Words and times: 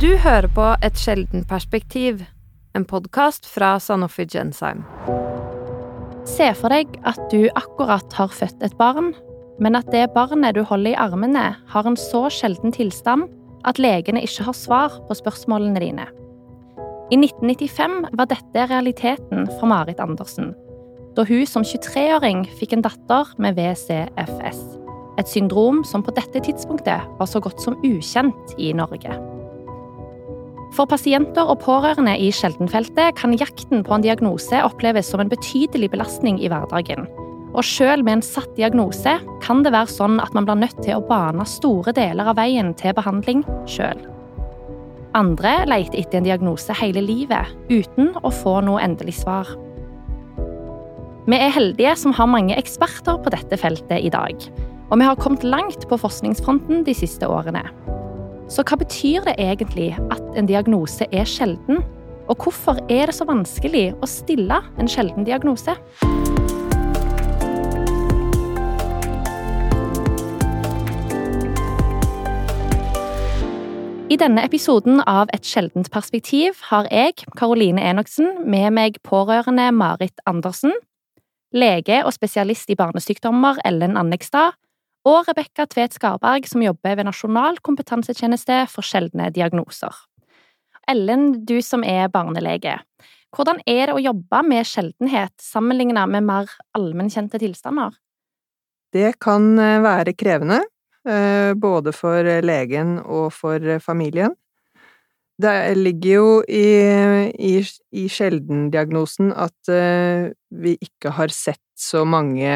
Du 0.00 0.14
hører 0.16 0.48
på 0.48 0.64
Et 0.80 0.96
sjelden 0.96 1.42
perspektiv, 1.44 2.22
en 2.72 2.86
podkast 2.88 3.44
fra 3.44 3.74
Sanofi 3.84 4.24
Genzyme. 4.24 4.80
Se 6.24 6.46
for 6.56 6.72
deg 6.72 6.94
at 7.04 7.18
du 7.28 7.50
akkurat 7.52 8.14
har 8.16 8.30
født 8.32 8.64
et 8.64 8.76
barn, 8.78 9.10
men 9.60 9.76
at 9.76 9.90
det 9.92 10.06
barnet 10.14 10.56
du 10.56 10.62
holder 10.64 10.94
i 10.94 10.96
armene, 10.96 11.42
har 11.68 11.84
en 11.84 11.98
så 12.00 12.30
sjelden 12.32 12.72
tilstand 12.72 13.26
at 13.68 13.76
legene 13.76 14.22
ikke 14.24 14.46
har 14.46 14.56
svar 14.56 14.96
på 15.04 15.18
spørsmålene 15.18 15.82
dine. 15.84 16.06
I 17.12 17.18
1995 17.20 17.98
var 18.16 18.30
dette 18.30 18.64
realiteten 18.72 19.50
for 19.58 19.68
Marit 19.68 20.00
Andersen, 20.00 20.54
da 21.12 21.26
hun 21.28 21.44
som 21.44 21.66
23-åring 21.66 22.46
fikk 22.56 22.72
en 22.78 22.86
datter 22.88 23.36
med 23.36 23.60
VCFS. 23.60 24.64
Et 25.20 25.28
syndrom 25.28 25.84
som 25.84 26.00
på 26.00 26.16
dette 26.16 26.40
tidspunktet 26.48 27.04
var 27.20 27.28
så 27.28 27.44
godt 27.44 27.60
som 27.60 27.76
ukjent 27.84 28.56
i 28.56 28.72
Norge. 28.72 29.39
For 30.76 30.86
pasienter 30.86 31.48
og 31.50 31.64
pårørende 31.64 32.12
i 32.22 32.28
sjeldenfeltet 32.34 33.16
kan 33.18 33.34
jakten 33.34 33.82
på 33.86 33.96
en 33.96 34.04
diagnose 34.04 34.62
oppleves 34.62 35.10
som 35.10 35.22
en 35.22 35.32
betydelig 35.32 35.90
belastning 35.90 36.38
i 36.38 36.50
hverdagen. 36.50 37.08
Og 37.50 37.66
selv 37.66 38.06
med 38.06 38.20
en 38.20 38.22
satt 38.22 38.52
diagnose 38.54 39.16
kan 39.42 39.64
det 39.66 39.72
være 39.74 39.90
sånn 39.90 40.20
at 40.22 40.34
man 40.36 40.46
blir 40.46 40.60
nødt 40.60 40.78
til 40.84 40.94
å 40.94 41.04
bane 41.08 41.46
store 41.48 41.94
deler 41.96 42.30
av 42.30 42.38
veien 42.38 42.70
til 42.78 42.94
behandling 42.94 43.42
sjøl. 43.70 43.98
Andre 45.18 45.56
leter 45.66 45.98
etter 45.98 46.20
en 46.20 46.28
diagnose 46.28 46.74
hele 46.78 47.02
livet, 47.02 47.50
uten 47.66 48.12
å 48.22 48.30
få 48.30 48.60
noe 48.62 48.82
endelig 48.84 49.16
svar. 49.24 49.50
Vi 51.26 51.38
er 51.38 51.50
heldige 51.54 51.96
som 51.98 52.14
har 52.14 52.30
mange 52.30 52.54
eksperter 52.58 53.18
på 53.18 53.32
dette 53.34 53.58
feltet 53.58 53.98
i 53.98 54.12
dag. 54.14 54.38
Og 54.90 54.98
vi 54.98 55.06
har 55.06 55.18
kommet 55.18 55.46
langt 55.46 55.88
på 55.90 55.98
forskningsfronten 55.98 56.84
de 56.86 56.94
siste 56.94 57.26
årene. 57.26 57.66
Så 58.50 58.64
hva 58.66 58.74
betyr 58.80 59.22
det 59.28 59.36
egentlig 59.38 59.92
at 60.10 60.22
en 60.34 60.48
diagnose 60.48 61.06
er 61.14 61.28
sjelden? 61.28 61.84
Og 62.26 62.42
hvorfor 62.42 62.80
er 62.90 63.06
det 63.06 63.14
så 63.14 63.22
vanskelig 63.28 63.92
å 64.02 64.08
stille 64.10 64.58
en 64.74 64.90
sjelden 64.90 65.22
diagnose? 65.22 65.76
I 74.10 74.18
denne 74.18 74.42
episoden 74.42 74.98
av 75.06 75.30
Et 75.30 75.46
sjeldent 75.46 75.86
perspektiv 75.94 76.58
har 76.72 76.90
jeg, 76.90 77.22
Karoline 77.38 77.84
Enoksen, 77.86 78.48
med 78.50 78.74
meg 78.74 78.98
pårørende 79.06 79.68
Marit 79.70 80.18
Andersen, 80.26 80.74
lege 81.54 82.02
og 82.02 82.10
spesialist 82.18 82.70
i 82.70 82.78
barnesykdommer 82.78 83.62
Ellen 83.64 83.94
Annekstad, 83.94 84.58
og 85.08 85.28
Rebekka 85.28 85.66
Tvedt 85.70 85.96
Skarberg, 85.96 86.46
som 86.48 86.62
jobber 86.64 86.98
ved 86.98 87.08
Nasjonal 87.08 87.60
kompetansetjeneste 87.64 88.64
for 88.72 88.84
sjeldne 88.84 89.30
diagnoser. 89.32 89.94
Ellen, 90.90 91.44
du 91.46 91.60
som 91.64 91.84
er 91.86 92.10
barnelege, 92.12 92.78
hvordan 93.36 93.60
er 93.68 93.88
det 93.88 93.94
å 93.94 94.02
jobbe 94.02 94.42
med 94.48 94.66
sjeldenhet 94.66 95.34
sammenlignet 95.40 96.10
med 96.10 96.26
mer 96.26 96.50
allmennkjente 96.76 97.38
tilstander? 97.40 97.94
Det 98.90 99.14
kan 99.22 99.52
eh, 99.62 99.78
være 99.84 100.16
krevende, 100.18 100.64
eh, 101.06 101.52
både 101.54 101.94
for 101.94 102.26
legen 102.42 102.98
og 103.04 103.30
for 103.36 103.78
familien. 103.84 104.34
Det 105.40 105.74
ligger 105.78 106.10
jo 106.10 106.30
i, 106.48 106.66
i, 107.38 107.52
i 107.96 108.04
sjeldendiagnosen 108.12 109.30
at 109.32 109.70
uh, 109.72 110.28
vi 110.50 110.74
ikke 110.82 111.14
har 111.16 111.32
sett 111.32 111.62
så 111.80 112.02
mange, 112.04 112.50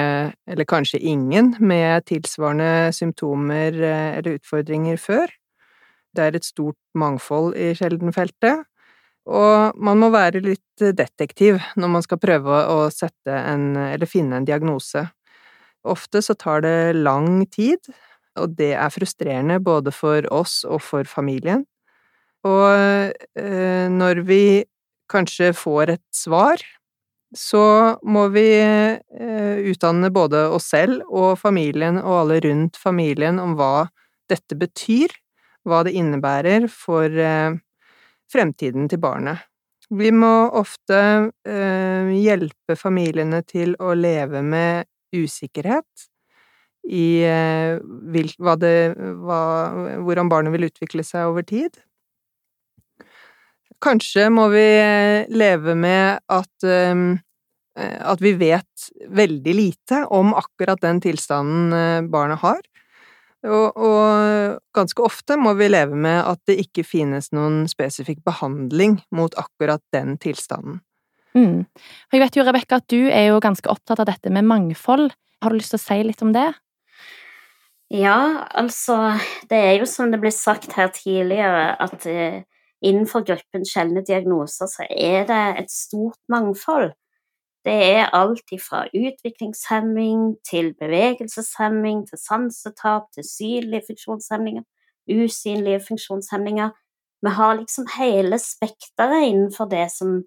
eller 0.50 0.68
kanskje 0.68 1.00
ingen, 1.00 1.54
med 1.64 2.04
tilsvarende 2.10 2.92
symptomer 2.92 3.78
uh, 3.78 4.18
eller 4.18 4.36
utfordringer 4.40 5.00
før. 5.00 5.32
Det 6.14 6.26
er 6.26 6.36
et 6.36 6.46
stort 6.46 6.78
mangfold 6.98 7.54
i 7.56 7.72
sjeldenfeltet, 7.78 8.66
og 9.24 9.78
man 9.80 10.02
må 10.02 10.10
være 10.12 10.42
litt 10.44 10.82
detektiv 10.98 11.62
når 11.80 11.92
man 11.94 12.04
skal 12.04 12.20
prøve 12.20 12.64
å 12.68 12.80
sette 12.92 13.32
en, 13.32 13.70
eller 13.94 14.10
finne 14.10 14.42
en 14.42 14.48
diagnose. 14.48 15.06
Ofte 15.88 16.20
så 16.24 16.36
tar 16.36 16.66
det 16.66 16.96
lang 16.98 17.46
tid, 17.48 17.80
og 18.40 18.58
det 18.58 18.74
er 18.76 18.92
frustrerende 18.92 19.62
både 19.62 19.94
for 19.94 20.26
oss 20.34 20.64
og 20.68 20.82
for 20.84 21.08
familien. 21.08 21.64
Og 22.44 23.14
eh, 23.40 23.86
når 23.88 24.22
vi 24.28 24.44
kanskje 25.10 25.52
får 25.56 25.94
et 25.96 26.04
svar, 26.14 26.60
så 27.34 27.96
må 28.06 28.28
vi 28.34 28.46
eh, 28.60 29.64
utdanne 29.72 30.10
både 30.14 30.44
oss 30.54 30.68
selv 30.74 31.02
og 31.08 31.38
familien 31.40 31.98
og 32.02 32.20
alle 32.20 32.40
rundt 32.44 32.78
familien 32.78 33.40
om 33.42 33.56
hva 33.58 33.88
dette 34.30 34.56
betyr, 34.60 35.12
hva 35.64 35.82
det 35.86 35.96
innebærer 35.96 36.68
for 36.70 37.08
eh, 37.08 37.56
fremtiden 38.32 38.88
til 38.92 39.00
barnet. 39.02 39.40
Vi 39.94 40.08
må 40.16 40.48
ofte 40.56 40.96
hjelpe 41.44 42.74
familiene 42.80 43.42
til 43.44 43.74
å 43.76 43.92
leve 43.92 44.40
med 44.40 44.88
usikkerhet 45.12 46.06
i 46.88 47.20
hva 48.40 48.54
det, 48.58 48.72
hva, 48.96 49.42
hvordan 50.00 50.32
barnet 50.32 50.56
vil 50.56 50.66
utvikle 50.70 51.04
seg 51.04 51.28
over 51.28 51.44
tid. 51.46 51.76
Kanskje 53.84 54.30
må 54.32 54.48
vi 54.52 54.64
eh, 54.64 55.26
leve 55.28 55.74
med 55.76 56.22
at, 56.32 56.64
ehm, 56.64 57.18
eh, 57.76 57.98
at 58.00 58.22
vi 58.24 58.32
vet 58.40 58.86
veldig 59.12 59.54
lite 59.54 60.04
om 60.14 60.32
akkurat 60.36 60.80
den 60.80 61.02
tilstanden 61.04 61.74
eh, 61.76 62.06
barnet 62.08 62.40
har. 62.44 62.62
Og, 63.44 63.76
og, 63.76 64.60
ganske 64.72 65.04
ofte 65.04 65.36
må 65.36 65.52
vi 65.58 65.68
leve 65.68 65.98
med 66.00 66.16
at 66.24 66.40
det 66.48 66.56
ikke 66.62 66.86
finnes 66.86 67.28
noen 67.36 67.66
spesifikk 67.68 68.22
behandling 68.24 69.02
mot 69.12 69.36
akkurat 69.36 69.84
den 69.92 70.16
tilstanden. 70.16 70.80
Mm. 71.36 71.66
Jeg 72.14 72.22
vet 72.22 72.38
jo, 72.38 72.46
Rebekka, 72.46 72.78
at 72.80 72.88
du 72.88 73.10
er 73.10 73.28
jo 73.28 73.42
ganske 73.44 73.68
opptatt 73.68 74.00
av 74.00 74.08
dette 74.08 74.32
med 74.32 74.48
mangfold. 74.48 75.10
Har 75.44 75.52
du 75.52 75.58
lyst 75.58 75.74
til 75.74 75.82
å 75.82 75.84
si 75.84 75.98
litt 76.08 76.24
om 76.24 76.32
det? 76.32 76.46
Ja, 77.92 78.48
altså 78.56 78.96
Det 79.50 79.58
er 79.60 79.74
jo 79.76 79.86
som 79.86 80.08
det 80.10 80.22
ble 80.22 80.32
sagt 80.32 80.72
her 80.78 80.88
tidligere, 80.94 81.74
at 81.76 82.06
innenfor 82.84 83.24
gruppen 83.26 83.64
sjeldne 83.68 84.04
diagnoser 84.06 84.68
så 84.70 84.86
er 84.90 85.26
det 85.28 85.42
et 85.62 85.72
stort 85.72 86.20
mangfold. 86.28 86.92
Det 87.64 87.74
er 87.96 88.12
alt 88.12 88.52
fra 88.60 88.84
utviklingshemming 88.92 90.36
til 90.44 90.74
bevegelseshemming 90.80 92.04
til 92.08 92.20
sansetap 92.20 93.08
til 93.14 93.24
synlige 93.24 93.86
funksjonshemninger, 93.88 94.62
usynlige 95.08 95.80
funksjonshemninger. 95.88 96.70
Vi 97.24 97.30
har 97.38 97.56
liksom 97.56 97.88
hele 97.96 98.38
spekteret 98.38 99.30
innenfor 99.30 99.64
det 99.72 99.88
som 99.96 100.22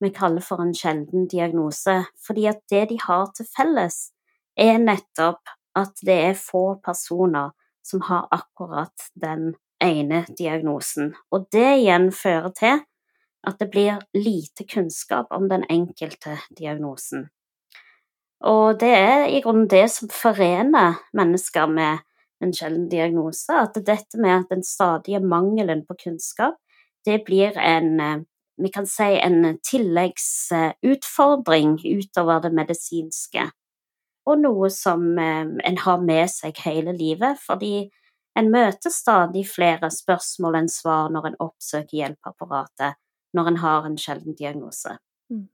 vi 0.00 0.10
kaller 0.12 0.44
for 0.44 0.60
en 0.60 0.74
sjelden 0.76 1.28
diagnose, 1.28 2.04
fordi 2.26 2.44
at 2.52 2.60
det 2.70 2.88
de 2.90 2.98
har 3.00 3.30
til 3.36 3.48
felles, 3.56 4.10
er 4.56 4.76
nettopp 4.78 5.54
at 5.74 5.96
det 6.06 6.18
er 6.28 6.36
få 6.38 6.64
personer 6.84 7.54
som 7.84 8.00
har 8.00 8.28
akkurat 8.32 9.08
den 9.20 9.54
ene 9.82 10.24
diagnosen. 10.38 11.14
Og 11.32 11.48
det 11.52 11.78
igjen 11.80 12.12
fører 12.12 12.52
til 12.58 12.82
at 13.44 13.58
det 13.60 13.70
blir 13.70 13.98
lite 14.16 14.64
kunnskap 14.68 15.26
om 15.34 15.48
den 15.50 15.64
enkelte 15.70 16.38
diagnosen. 16.58 17.28
Og 18.44 18.80
det 18.80 18.92
er 18.92 19.26
i 19.32 19.40
grunnen 19.44 19.68
det 19.70 19.90
som 19.92 20.08
forener 20.12 20.94
mennesker 21.16 21.66
med 21.70 21.98
en 22.44 22.52
sjelden 22.52 22.88
diagnose, 22.92 23.52
at 23.52 23.74
dette 23.86 24.18
med 24.20 24.42
at 24.42 24.48
den 24.50 24.64
stadige 24.64 25.20
mangelen 25.20 25.86
på 25.88 25.94
kunnskap, 26.04 26.54
det 27.04 27.24
blir 27.24 27.58
en 27.58 28.24
vi 28.56 28.68
kan 28.70 28.86
si 28.86 29.18
en 29.18 29.58
tilleggsutfordring 29.66 31.78
utover 31.82 32.40
det 32.44 32.52
medisinske, 32.54 33.50
og 34.30 34.38
noe 34.40 34.70
som 34.70 35.18
en 35.18 35.78
har 35.84 36.00
med 36.00 36.30
seg 36.30 36.56
hele 36.62 36.92
livet, 36.96 37.38
fordi 37.42 37.90
en 38.38 38.50
møter 38.50 38.90
stadig 38.90 39.44
flere 39.46 39.90
spørsmål 39.92 40.60
enn 40.62 40.70
svar 40.72 41.10
når 41.14 41.30
en 41.30 41.40
oppsøker 41.44 42.00
hjelpeapparatet 42.00 42.98
når 43.34 43.50
en 43.50 43.60
har 43.62 43.86
en 43.88 43.96
sjelden 43.98 44.36
diagnose. 44.38 44.96
Mm. 45.30 45.46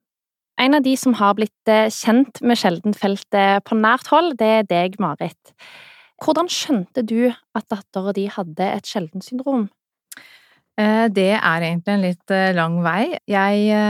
En 0.61 0.77
av 0.77 0.85
de 0.85 0.95
som 1.01 1.17
har 1.17 1.37
blitt 1.39 1.73
eh, 1.73 1.89
kjent 1.93 2.43
med 2.45 2.61
sjeldenfeltet 2.61 3.65
på 3.69 3.79
nært 3.81 4.11
hold, 4.13 4.35
det 4.41 4.51
er 4.59 4.67
deg, 4.69 4.99
Marit. 5.01 5.55
Hvordan 6.21 6.51
skjønte 6.53 7.05
du 7.09 7.31
at 7.57 7.69
dattera 7.73 8.13
di 8.17 8.27
hadde 8.29 8.67
et 8.69 8.89
sjeldent 8.89 9.25
syndrom? 9.25 9.71
Eh, 10.81 11.07
det 11.13 11.33
er 11.39 11.65
egentlig 11.65 11.95
en 11.95 12.05
litt 12.05 12.37
eh, 12.37 12.53
lang 12.57 12.77
vei. 12.85 13.15
Jeg 13.29 13.81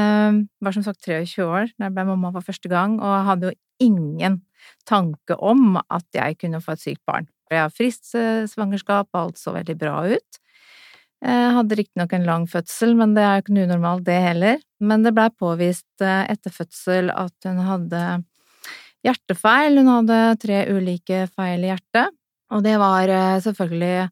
var 0.62 0.76
som 0.76 0.87
sagt 0.87 1.03
23 1.06 1.43
år 1.47 1.75
da 1.75 1.88
jeg 1.88 1.99
ble 1.99 2.06
mamma 2.12 2.31
for 2.37 2.47
første 2.47 2.70
gang, 2.70 3.00
og 3.03 3.26
hadde 3.26 3.50
jo 3.50 3.59
ingen 3.82 4.43
tanke 4.87 5.35
om 5.43 5.79
at 5.81 6.06
jeg 6.15 6.38
kunne 6.38 6.62
få 6.62 6.76
et 6.76 6.87
sykt 6.87 7.03
barn. 7.09 7.26
Jeg 7.50 7.64
har 7.64 7.73
friskt 7.75 8.12
svangerskap, 8.52 9.08
alt 9.19 9.41
så 9.41 9.52
veldig 9.56 9.75
bra 9.81 9.97
ut. 10.06 10.41
Jeg 11.20 11.52
hadde 11.52 11.76
riktignok 11.76 12.14
en 12.17 12.25
lang 12.25 12.44
fødsel, 12.49 12.94
men 12.97 13.12
det 13.12 13.23
er 13.26 13.35
jo 13.37 13.43
ikke 13.44 13.55
noe 13.56 13.67
unormalt, 13.69 14.05
det 14.06 14.17
heller. 14.25 14.61
Men 14.81 15.05
det 15.05 15.12
blei 15.17 15.29
påvist 15.37 16.05
eh, 16.05 16.25
etter 16.32 16.52
fødsel 16.55 17.12
at 17.12 17.49
hun 17.49 17.61
hadde 17.67 18.05
hjertefeil. 19.05 19.76
Hun 19.82 19.91
hadde 19.93 20.20
tre 20.41 20.62
ulike 20.73 21.26
feil 21.35 21.67
i 21.67 21.73
hjertet, 21.75 22.17
og 22.55 22.64
det 22.64 22.76
var 22.81 23.12
eh, 23.12 23.37
selvfølgelig 23.44 24.08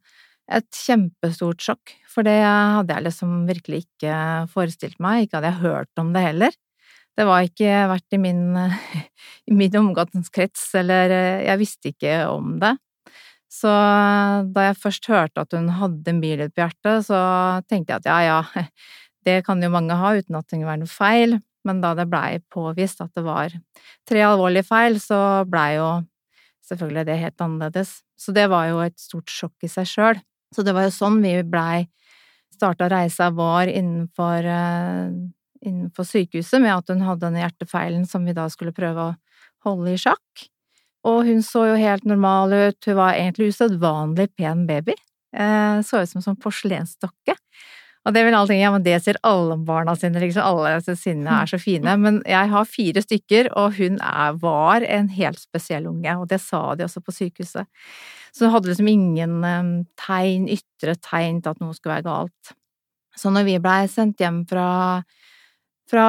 et 0.58 0.81
kjempestort 0.84 1.64
sjokk, 1.64 1.93
for 2.08 2.25
det 2.25 2.38
hadde 2.41 2.94
jeg 2.94 3.05
liksom 3.05 3.32
virkelig 3.49 3.82
ikke 3.84 4.14
forestilt 4.52 4.96
meg, 5.05 5.26
ikke 5.26 5.37
hadde 5.41 5.50
jeg 5.50 5.62
hørt 5.64 6.00
om 6.00 6.12
det 6.14 6.25
heller. 6.25 6.56
Det 7.19 7.26
var 7.29 7.44
ikke 7.44 7.73
vært 7.91 8.17
i 8.17 8.20
min, 8.20 8.44
i 9.49 9.56
min 9.56 9.81
omgangskrets, 9.81 10.69
eller 10.81 11.17
jeg 11.44 11.61
visste 11.61 11.93
ikke 11.93 12.20
om 12.29 12.56
det. 12.61 12.76
Så 13.49 13.73
da 14.53 14.67
jeg 14.67 14.79
først 14.79 15.09
hørte 15.09 15.45
at 15.45 15.55
hun 15.56 15.71
hadde 15.79 16.12
en 16.12 16.21
bilyd 16.21 16.53
på 16.53 16.67
hjertet, 16.67 17.06
så 17.09 17.19
tenkte 17.69 17.97
jeg 17.97 18.03
at 18.03 18.09
ja, 18.09 18.19
ja, 18.27 18.67
det 19.27 19.41
kan 19.47 19.62
jo 19.65 19.73
mange 19.73 19.97
ha 19.97 20.15
uten 20.19 20.37
at 20.37 20.47
det 20.47 20.59
kunne 20.59 20.69
være 20.69 20.83
noe 20.85 20.93
feil, 20.93 21.39
men 21.69 21.81
da 21.85 21.95
det 21.97 22.09
blei 22.11 22.39
påvist 22.53 23.00
at 23.05 23.12
det 23.17 23.25
var 23.27 23.56
tre 24.09 24.25
alvorlige 24.25 24.69
feil, 24.69 25.00
så 25.03 25.21
blei 25.49 25.79
jo 25.79 25.89
selvfølgelig 26.69 27.06
det 27.09 27.21
helt 27.23 27.45
annerledes. 27.45 27.95
Så 28.19 28.35
det 28.37 28.49
var 28.53 28.69
jo 28.69 28.83
et 28.85 28.99
stort 29.00 29.33
sjokk 29.33 29.65
i 29.65 29.73
seg 29.73 29.89
sjøl. 29.89 30.21
Så 30.55 30.65
det 30.65 30.75
var 30.77 30.87
jo 30.87 30.94
sånn 30.94 31.21
vi 31.25 31.35
blei 31.44 31.89
starta 32.59 32.89
reisa 32.91 33.31
vår 33.35 33.71
innenfor, 33.71 34.49
uh, 34.49 35.12
innenfor 35.65 36.09
sykehuset, 36.09 36.61
med 36.62 36.75
at 36.75 36.93
hun 36.93 37.05
hadde 37.06 37.27
denne 37.27 37.44
hjertefeilen 37.44 38.06
som 38.09 38.27
vi 38.27 38.35
da 38.37 38.49
skulle 38.53 38.77
prøve 38.77 39.11
å 39.11 39.17
holde 39.69 39.94
i 39.94 40.01
sjakk. 40.01 40.49
Og 41.08 41.25
hun 41.28 41.43
så 41.44 41.64
jo 41.70 41.81
helt 41.81 42.06
normal 42.08 42.55
ut, 42.55 42.78
hun 42.87 42.99
var 42.99 43.16
egentlig 43.16 43.52
usedvanlig 43.55 44.28
pen 44.37 44.66
baby. 44.69 44.96
Uh, 45.37 45.81
så 45.84 46.02
ut 46.02 46.10
som 46.10 46.20
en 46.20 46.31
sånn 46.31 46.40
porselensdokke. 46.40 47.37
Og 48.08 48.14
det 48.14 48.22
vil 48.25 48.32
tenke, 48.32 48.56
ja, 48.56 48.70
men 48.72 48.84
det 48.87 48.94
ser 49.05 49.19
alle 49.26 49.58
barna 49.69 49.93
sine, 49.99 50.20
liksom, 50.22 50.40
alle 50.40 50.96
sine 50.96 51.40
er 51.43 51.50
så 51.50 51.58
fine. 51.60 51.93
Men 52.00 52.22
jeg 52.25 52.49
har 52.55 52.69
fire 52.70 53.02
stykker, 53.05 53.50
og 53.58 53.76
hun 53.76 53.99
er, 54.00 54.38
var 54.40 54.87
en 54.87 55.10
helt 55.12 55.43
spesiell 55.43 55.90
unge, 55.90 56.14
og 56.16 56.31
det 56.31 56.38
sa 56.40 56.62
de 56.78 56.87
også 56.87 57.02
på 57.05 57.12
sykehuset. 57.19 57.69
Så 58.32 58.46
hun 58.46 58.55
hadde 58.55 58.70
liksom 58.70 58.88
ingen 58.88 59.37
um, 59.44 59.75
tegn, 60.00 60.49
ytre 60.52 60.96
tegn 61.05 61.43
til 61.43 61.52
at 61.52 61.60
noe 61.60 61.76
skulle 61.76 61.99
være 61.99 62.08
galt. 62.08 62.55
Så 63.19 63.32
når 63.34 63.49
vi 63.49 63.58
blei 63.60 63.82
sendt 63.90 64.22
hjem 64.22 64.44
fra, 64.49 64.69
fra 65.88 66.06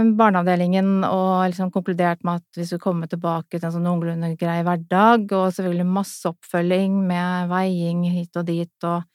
um, 0.00 0.14
barneavdelingen 0.18 1.04
og 1.06 1.50
liksom 1.50 1.70
konkludert 1.74 2.24
med 2.26 2.40
at 2.40 2.58
vi 2.58 2.66
skulle 2.66 2.82
komme 2.82 3.08
tilbake 3.10 3.58
til 3.58 3.68
en 3.68 3.74
sånn 3.76 3.86
noenlunde 3.86 4.32
grei 4.40 4.60
hverdag, 4.66 5.28
og 5.30 5.54
selvfølgelig 5.54 5.86
masse 5.86 6.30
oppfølging 6.30 6.98
med 7.06 7.52
veiing 7.52 8.04
hit 8.10 8.40
og 8.40 8.48
dit, 8.50 8.74
og 8.88 9.06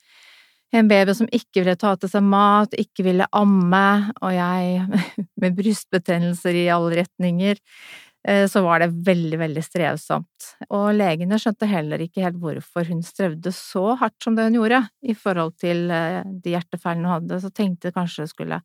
en 0.75 0.89
baby 0.91 1.13
som 1.15 1.29
ikke 1.31 1.61
ville 1.61 1.77
ta 1.79 1.93
til 1.99 2.11
seg 2.11 2.25
mat, 2.25 2.73
ikke 2.79 3.05
ville 3.05 3.27
amme, 3.35 3.85
og 4.21 4.33
jeg 4.35 5.05
med 5.41 5.55
brystbetennelser 5.59 6.57
i 6.63 6.65
alle 6.73 7.01
retninger, 7.01 7.61
eh, 8.27 8.43
så 8.51 8.63
var 8.65 8.83
det 8.83 8.91
veldig, 9.07 9.39
veldig 9.39 9.63
strevsomt. 9.63 10.51
Og 10.69 10.89
legene 10.97 11.39
skjønte 11.39 11.69
heller 11.69 12.03
ikke 12.03 12.25
helt 12.25 12.39
hvorfor 12.41 12.87
hun 12.91 13.03
strevde 13.05 13.53
så 13.55 13.95
hardt 14.01 14.17
som 14.23 14.35
det 14.35 14.49
hun 14.49 14.59
gjorde 14.59 14.85
i 15.03 15.15
forhold 15.15 15.55
til 15.61 15.89
eh, 15.91 16.21
de 16.23 16.55
hjertefeilene 16.55 17.07
hun 17.07 17.17
hadde, 17.19 17.41
så 17.43 17.53
tenkte 17.55 17.95
kanskje 17.95 18.25
det 18.25 18.35
skulle 18.35 18.63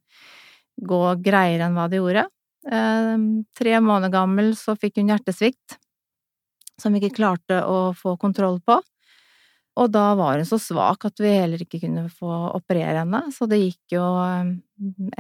gå 0.81 1.01
greiere 1.25 1.69
enn 1.69 1.77
hva 1.77 1.89
det 1.91 2.01
gjorde. 2.01 2.27
Eh, 2.71 3.17
tre 3.57 3.81
måneder 3.81 4.13
gammel 4.13 4.55
så 4.59 4.77
fikk 4.77 5.01
hun 5.01 5.13
hjertesvikt, 5.13 5.79
som 6.81 6.93
vi 6.93 7.03
ikke 7.03 7.21
klarte 7.21 7.63
å 7.65 7.91
få 7.97 8.17
kontroll 8.21 8.61
på. 8.65 8.81
Og 9.81 9.93
da 9.93 10.11
var 10.19 10.41
hun 10.41 10.49
så 10.49 10.59
svak 10.61 11.07
at 11.09 11.21
vi 11.23 11.31
heller 11.31 11.63
ikke 11.63 11.81
kunne 11.85 12.09
få 12.13 12.31
operere 12.57 13.05
henne, 13.05 13.23
så 13.33 13.47
det 13.49 13.61
gikk 13.63 13.97
jo 13.97 14.09
eh, 14.25 14.51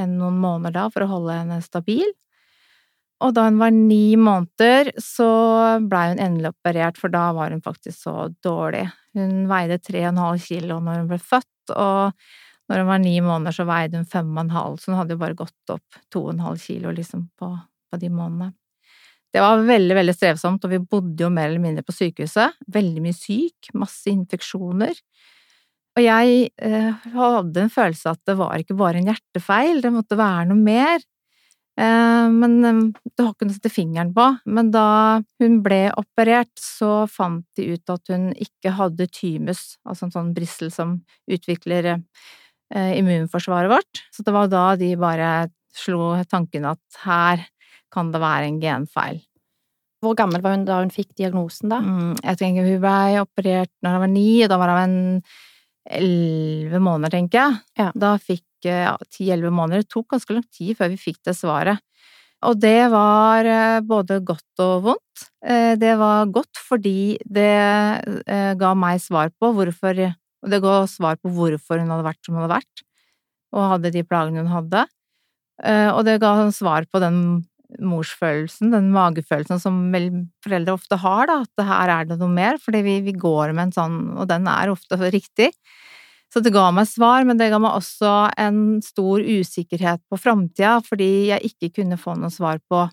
en, 0.02 0.18
noen 0.18 0.40
måneder 0.42 0.76
da 0.76 0.88
for 0.92 1.06
å 1.06 1.12
holde 1.14 1.38
henne 1.42 1.60
stabil. 1.64 2.10
Og 3.20 3.34
da 3.36 3.46
hun 3.50 3.60
var 3.60 3.72
ni 3.76 4.16
måneder, 4.16 4.94
så 5.00 5.28
blei 5.84 6.10
hun 6.14 6.22
endelig 6.24 6.54
operert, 6.54 7.00
for 7.00 7.12
da 7.12 7.28
var 7.36 7.52
hun 7.52 7.60
faktisk 7.64 8.06
så 8.06 8.14
dårlig. 8.44 8.86
Hun 9.16 9.44
veide 9.50 9.80
tre 9.82 10.06
og 10.06 10.14
en 10.14 10.22
halv 10.24 10.44
kilo 10.44 10.78
når 10.80 11.02
hun 11.02 11.10
ble 11.10 11.20
født, 11.20 11.74
og 11.76 12.16
når 12.70 12.84
hun 12.84 12.90
var 12.92 13.02
ni 13.02 13.16
måneder, 13.24 13.56
så 13.56 13.66
veide 13.66 13.98
hun 13.98 14.08
fem 14.08 14.30
og 14.36 14.44
en 14.44 14.54
halv, 14.54 14.78
så 14.78 14.92
hun 14.92 15.00
hadde 15.00 15.16
jo 15.16 15.20
bare 15.24 15.38
gått 15.38 15.74
opp 15.74 16.00
to 16.12 16.24
og 16.28 16.34
en 16.36 16.44
halv 16.46 16.62
kilo 16.62 16.94
liksom 16.94 17.26
på, 17.38 17.50
på 17.90 18.00
de 18.00 18.10
månedene. 18.14 18.52
Det 19.30 19.42
var 19.42 19.62
veldig, 19.62 19.94
veldig 19.94 20.14
strevsomt, 20.14 20.64
og 20.66 20.72
vi 20.72 20.80
bodde 20.82 21.22
jo 21.22 21.30
mer 21.30 21.50
eller 21.50 21.62
mindre 21.62 21.84
på 21.86 21.94
sykehuset. 21.94 22.56
Veldig 22.74 23.02
mye 23.04 23.14
syk, 23.14 23.70
masse 23.78 24.10
infeksjoner. 24.10 24.96
Og 25.98 26.02
jeg 26.02 26.48
eh, 26.62 27.06
hadde 27.14 27.62
en 27.62 27.70
følelse 27.70 28.10
at 28.14 28.22
det 28.26 28.36
var 28.38 28.58
ikke 28.58 28.78
bare 28.78 28.98
en 28.98 29.10
hjertefeil, 29.10 29.82
det 29.84 29.92
måtte 29.94 30.18
være 30.18 30.48
noe 30.50 30.58
mer. 30.58 31.02
Eh, 31.80 32.26
men 32.30 32.64
eh, 32.64 32.82
det 33.14 33.24
har 33.24 33.32
ikke 33.32 33.46
noe 33.48 33.54
å 33.54 33.58
sette 33.58 33.72
fingeren 33.72 34.12
på. 34.16 34.26
Men 34.50 34.72
da 34.74 34.88
hun 35.42 35.60
ble 35.64 35.82
operert, 36.00 36.52
så 36.58 37.06
fant 37.10 37.46
de 37.58 37.72
ut 37.74 37.94
at 37.94 38.12
hun 38.12 38.30
ikke 38.34 38.74
hadde 38.76 39.08
tymus, 39.14 39.76
altså 39.86 40.08
en 40.08 40.14
sånn 40.16 40.34
brissel 40.36 40.74
som 40.74 40.98
utvikler 41.30 41.92
eh, 41.94 42.04
immunforsvaret 42.70 43.72
vårt. 43.72 44.02
Så 44.14 44.22
det 44.26 44.34
var 44.34 44.50
da 44.50 44.76
de 44.78 44.92
bare 45.00 45.30
slo 45.74 46.12
tanken 46.30 46.68
at 46.70 47.02
her 47.04 47.42
kan 47.90 48.12
det 48.14 48.22
være 48.22 48.46
en 48.46 48.60
genfeil. 48.62 49.18
Hvor 50.00 50.16
gammel 50.16 50.40
var 50.40 50.54
hun 50.54 50.64
da 50.64 50.78
hun 50.80 50.92
fikk 50.92 51.12
diagnosen, 51.18 51.72
da? 51.72 51.80
Mm, 51.84 52.14
jeg 52.22 52.40
tenker 52.40 52.68
hun 52.68 52.80
ble 52.82 53.20
operert 53.20 53.72
når 53.84 53.96
hun 53.96 54.04
var 54.04 54.12
ni, 54.14 54.28
og 54.44 54.52
da 54.52 54.60
var 54.60 54.72
hun 54.78 54.96
elleve 55.90 56.80
måneder, 56.80 57.12
tenker 57.16 57.42
jeg. 57.42 57.60
Ja. 57.82 57.90
Da 57.98 58.14
fikk 58.20 58.46
ja, 58.64 58.94
ti-elleve 59.12 59.52
måneder. 59.52 59.84
Det 59.84 59.92
tok 59.92 60.14
ganske 60.14 60.36
lang 60.36 60.46
tid 60.52 60.78
før 60.78 60.92
vi 60.92 61.00
fikk 61.00 61.20
det 61.28 61.36
svaret. 61.36 61.82
Og 62.48 62.56
det 62.56 62.88
var 62.92 63.44
eh, 63.44 63.82
både 63.84 64.22
godt 64.24 64.62
og 64.64 64.86
vondt. 64.86 65.26
Eh, 65.44 65.74
det 65.80 65.92
var 66.00 66.30
godt 66.32 66.60
fordi 66.70 67.18
det 67.28 67.52
eh, 68.24 68.52
ga 68.56 68.72
meg 68.78 69.02
svar 69.04 69.32
på 69.36 69.52
hvorfor 69.56 70.00
Og 70.44 70.52
det 70.52 70.62
ga 70.64 70.80
svar 70.88 71.18
på 71.20 71.32
hvorfor 71.34 71.82
hun 71.82 71.92
hadde 71.92 72.06
vært 72.06 72.24
som 72.24 72.36
hun 72.36 72.44
hadde 72.44 72.56
vært, 72.58 72.82
og 73.54 73.70
hadde 73.74 73.92
de 73.94 74.06
plagene 74.06 74.44
hun 74.44 74.52
hadde. 74.54 74.86
Og 75.92 76.00
det 76.06 76.20
ga 76.22 76.32
svar 76.56 76.86
på 76.88 77.02
den 77.02 77.18
morsfølelsen, 77.78 78.72
den 78.72 78.88
magefølelsen 78.94 79.60
som 79.62 79.76
foreldre 80.44 80.74
ofte 80.74 80.98
har, 81.02 81.28
da, 81.30 81.36
at 81.44 81.66
her 81.68 81.92
er 81.94 82.08
det 82.08 82.18
noe 82.20 82.32
mer, 82.32 82.58
fordi 82.62 82.82
vi, 82.86 82.96
vi 83.06 83.14
går 83.14 83.52
med 83.54 83.68
en 83.68 83.76
sånn, 83.76 83.98
og 84.16 84.26
den 84.30 84.48
er 84.50 84.72
ofte 84.72 84.98
riktig. 85.12 85.50
Så 86.30 86.42
det 86.42 86.52
ga 86.54 86.68
meg 86.74 86.86
svar, 86.86 87.24
men 87.26 87.38
det 87.38 87.50
ga 87.50 87.58
meg 87.62 87.74
også 87.74 88.14
en 88.38 88.78
stor 88.86 89.22
usikkerhet 89.22 90.02
på 90.10 90.18
framtida, 90.20 90.78
fordi 90.86 91.30
jeg 91.32 91.52
ikke 91.52 91.72
kunne 91.80 91.98
få 91.98 92.14
noe 92.18 92.30
svar 92.34 92.62
på 92.70 92.84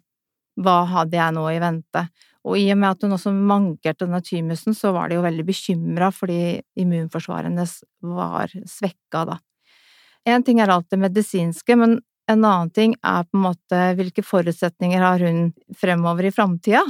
hva 0.58 0.78
hadde 0.90 1.20
jeg 1.20 1.36
nå 1.36 1.44
i 1.54 1.60
vente. 1.62 2.08
Og 2.48 2.60
i 2.60 2.70
og 2.72 2.80
med 2.80 2.94
at 2.94 3.04
hun 3.04 3.16
også 3.18 3.34
mankerte 3.36 4.06
denne 4.06 4.22
tymusen, 4.24 4.76
så 4.78 4.94
var 4.96 5.10
de 5.10 5.18
jo 5.18 5.26
veldig 5.26 5.46
bekymra 5.48 6.12
fordi 6.16 6.60
immunforsvaret 6.80 7.52
var 8.08 8.54
svekka, 8.64 9.26
da. 9.34 9.40
En 10.28 10.44
ting 10.44 10.60
er 10.60 10.72
alt 10.72 10.90
det 10.92 11.00
medisinske, 11.00 11.76
men 11.80 12.00
en 12.28 12.44
annen 12.44 12.72
ting 12.76 12.96
er 13.06 13.24
på 13.28 13.38
en 13.38 13.46
måte 13.46 13.84
hvilke 13.96 14.24
forutsetninger 14.26 15.04
har 15.04 15.24
hun 15.24 15.52
fremover 15.80 16.28
i 16.28 16.34
framtida? 16.36 16.84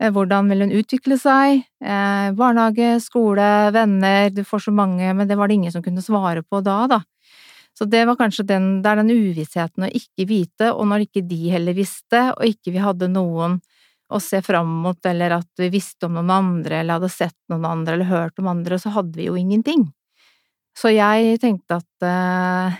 Eh, 0.00 0.08
hvordan 0.12 0.48
vil 0.48 0.64
hun 0.64 0.74
utvikle 0.80 1.18
seg? 1.20 1.66
Eh, 1.84 2.28
barnehage, 2.36 2.94
skole, 3.04 3.48
venner, 3.76 4.30
du 4.32 4.42
får 4.48 4.66
så 4.68 4.72
mange, 4.72 5.12
men 5.12 5.28
det 5.28 5.36
var 5.36 5.48
det 5.48 5.58
ingen 5.60 5.74
som 5.74 5.84
kunne 5.84 6.04
svare 6.04 6.42
på 6.42 6.62
da, 6.64 6.86
da. 6.88 7.02
Så 7.76 7.86
det 7.88 8.06
var 8.08 8.16
kanskje 8.18 8.46
den, 8.48 8.70
det 8.82 8.90
er 8.90 9.02
den 9.02 9.12
uvissheten 9.12 9.86
å 9.86 9.92
ikke 10.00 10.26
vite, 10.28 10.72
og 10.72 10.88
når 10.88 11.06
ikke 11.06 11.24
de 11.28 11.52
heller 11.52 11.76
visste, 11.76 12.30
og 12.32 12.48
ikke 12.48 12.74
vi 12.74 12.82
hadde 12.82 13.08
noen 13.12 13.60
å 14.10 14.20
se 14.22 14.42
fram 14.42 14.70
mot, 14.84 14.98
eller 15.06 15.36
at 15.38 15.62
vi 15.62 15.70
visste 15.72 16.08
om 16.08 16.18
noen 16.18 16.32
andre, 16.34 16.80
eller 16.80 16.98
hadde 16.98 17.12
sett 17.12 17.36
noen 17.52 17.66
andre, 17.68 17.94
eller 17.96 18.10
hørt 18.10 18.42
om 18.42 18.50
andre, 18.50 18.78
så 18.80 18.92
hadde 18.96 19.18
vi 19.18 19.28
jo 19.30 19.38
ingenting. 19.38 19.86
Så 20.78 20.92
jeg 20.94 21.38
tenkte 21.42 21.78
at 21.80 22.06
eh, 22.06 22.78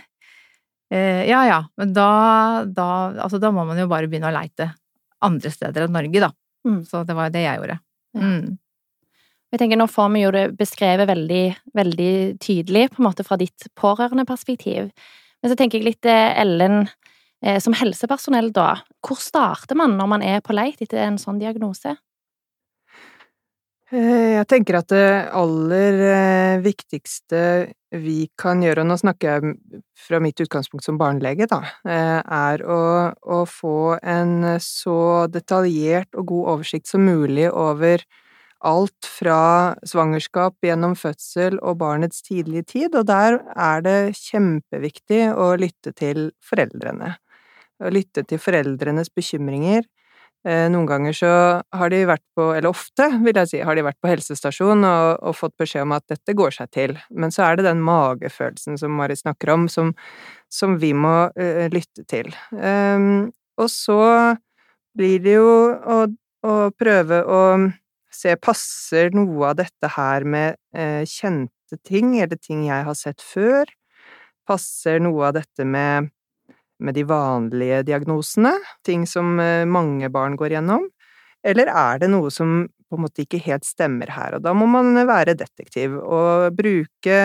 Eh, 0.91 1.29
ja 1.29 1.45
ja, 1.47 1.59
men 1.79 1.93
da, 1.93 2.65
da, 2.67 2.87
altså 3.23 3.39
da 3.39 3.51
må 3.55 3.63
man 3.63 3.79
jo 3.79 3.87
bare 3.87 4.09
begynne 4.11 4.27
å 4.27 4.35
leite 4.35 4.73
andre 5.23 5.51
steder 5.53 5.85
enn 5.85 5.95
Norge, 5.95 6.19
da. 6.19 6.31
Mm. 6.67 6.81
Så 6.83 7.05
det 7.07 7.15
var 7.15 7.29
jo 7.29 7.35
det 7.37 7.43
jeg 7.45 7.61
gjorde. 7.61 7.77
Mm. 8.19 8.57
Jeg 9.51 9.59
tenker 9.61 9.79
Nå 9.79 9.87
får 9.91 10.09
vi 10.11 10.23
jo 10.25 10.33
det 10.35 10.43
beskrevet 10.59 11.07
veldig, 11.07 11.45
veldig 11.79 12.13
tydelig, 12.43 12.89
på 12.91 12.99
en 13.01 13.07
måte 13.07 13.23
fra 13.27 13.39
ditt 13.39 13.69
pårørendeperspektiv. 13.79 14.91
Men 15.41 15.51
så 15.51 15.57
tenker 15.59 15.79
jeg 15.79 15.87
litt 15.87 16.09
eh, 16.11 16.35
Ellen, 16.43 16.83
som 17.41 17.73
helsepersonell, 17.73 18.51
da. 18.53 18.83
Hvor 19.01 19.17
starter 19.17 19.77
man 19.79 19.95
når 19.97 20.09
man 20.11 20.21
er 20.21 20.43
på 20.45 20.53
leit 20.53 20.81
etter 20.83 21.01
en 21.01 21.17
sånn 21.17 21.39
diagnose? 21.41 21.95
Eh, 23.91 24.37
jeg 24.37 24.47
tenker 24.47 24.77
at 24.79 24.87
det 24.93 25.07
aller 25.35 25.97
eh, 26.07 26.61
viktigste 26.63 27.39
vi 27.99 28.29
kan 28.39 28.61
gjøre, 28.63 28.85
og 28.85 28.87
nå 28.87 28.95
snakker 29.01 29.33
jeg 29.33 29.81
fra 29.99 30.21
mitt 30.23 30.39
utgangspunkt 30.39 30.85
som 30.85 30.99
barnelege, 30.99 31.43
da, 31.51 31.59
eh, 31.83 32.21
er 32.23 32.63
å, 32.63 32.79
å 33.11 33.41
få 33.43 33.97
en 33.99 34.55
så 34.63 35.27
detaljert 35.27 36.15
og 36.15 36.29
god 36.31 36.51
oversikt 36.53 36.87
som 36.87 37.03
mulig 37.03 37.49
over 37.51 38.05
alt 38.63 39.09
fra 39.09 39.73
svangerskap 39.83 40.55
gjennom 40.63 40.95
fødsel 40.95 41.59
og 41.59 41.81
barnets 41.81 42.23
tidlige 42.23 42.69
tid, 42.71 42.95
og 42.95 43.09
der 43.11 43.41
er 43.51 43.83
det 43.83 43.99
kjempeviktig 44.21 45.25
å 45.35 45.51
lytte 45.59 45.91
til 45.97 46.29
foreldrene. 46.39 47.17
Å 47.81 47.89
lytte 47.89 48.23
til 48.29 48.39
foreldrenes 48.41 49.09
bekymringer, 49.13 49.87
Eh, 50.41 50.65
noen 50.73 50.87
ganger 50.89 51.13
så 51.13 51.31
har 51.77 51.91
de 51.93 51.99
vært 52.09 52.23
på, 52.33 52.47
eller 52.55 52.71
ofte, 52.71 53.05
vil 53.21 53.37
jeg 53.43 53.49
si, 53.51 53.59
har 53.61 53.77
de 53.77 53.83
vært 53.85 53.99
på 54.01 54.09
helsestasjon 54.09 54.87
og, 54.89 55.09
og, 55.21 55.35
fått 55.37 55.53
beskjed 55.61 55.85
om 55.85 55.93
at 55.93 56.07
dette 56.09 56.33
går 56.37 56.55
seg 56.55 56.71
til, 56.73 56.95
men 57.13 57.33
så 57.33 57.43
er 57.45 57.59
det 57.59 57.67
den 57.67 57.83
magefølelsen 57.85 58.79
som 58.81 58.95
Mari 58.97 59.19
snakker 59.19 59.51
om, 59.53 59.67
som, 59.69 59.91
som 60.49 60.79
vi 60.81 60.95
må 60.97 61.13
uh, 61.29 61.67
lytte 61.69 62.07
til. 62.09 62.31
Um, 62.57 63.29
og 63.61 63.69
så 63.69 63.99
blir 64.97 65.21
det 65.21 65.35
jo 65.35 65.51
å, 65.69 65.99
å, 66.09 66.55
prøve 66.73 67.21
å 67.21 67.43
se 68.11 68.33
passer 68.41 69.13
noe 69.13 69.51
av 69.51 69.59
dette 69.61 69.91
her 69.93 70.25
med 70.25 70.57
uh, 70.73 71.05
kjente 71.05 71.77
ting, 71.85 72.15
eller 72.17 72.41
ting 72.41 72.65
jeg 72.65 72.89
har 72.89 72.97
sett 72.97 73.21
før? 73.21 73.69
Passer 74.49 74.97
noe 75.05 75.29
av 75.29 75.37
dette 75.37 75.69
med 75.69 76.09
med 76.81 76.97
de 76.97 77.05
vanlige 77.07 77.81
diagnosene, 77.87 78.55
ting 78.85 79.05
som 79.09 79.39
eh, 79.39 79.65
mange 79.69 80.09
barn 80.13 80.37
går 80.39 80.57
gjennom, 80.57 80.87
eller 81.45 81.71
er 81.71 82.01
det 82.01 82.11
noe 82.13 82.31
som 82.33 82.65
på 82.91 82.97
en 82.99 83.05
måte 83.05 83.23
ikke 83.23 83.39
helt 83.45 83.65
stemmer 83.65 84.11
her, 84.11 84.35
og 84.35 84.43
da 84.43 84.53
må 84.57 84.67
man 84.69 84.97
være 85.07 85.37
detektiv 85.39 85.95
og 86.01 86.51
bruke 86.57 87.21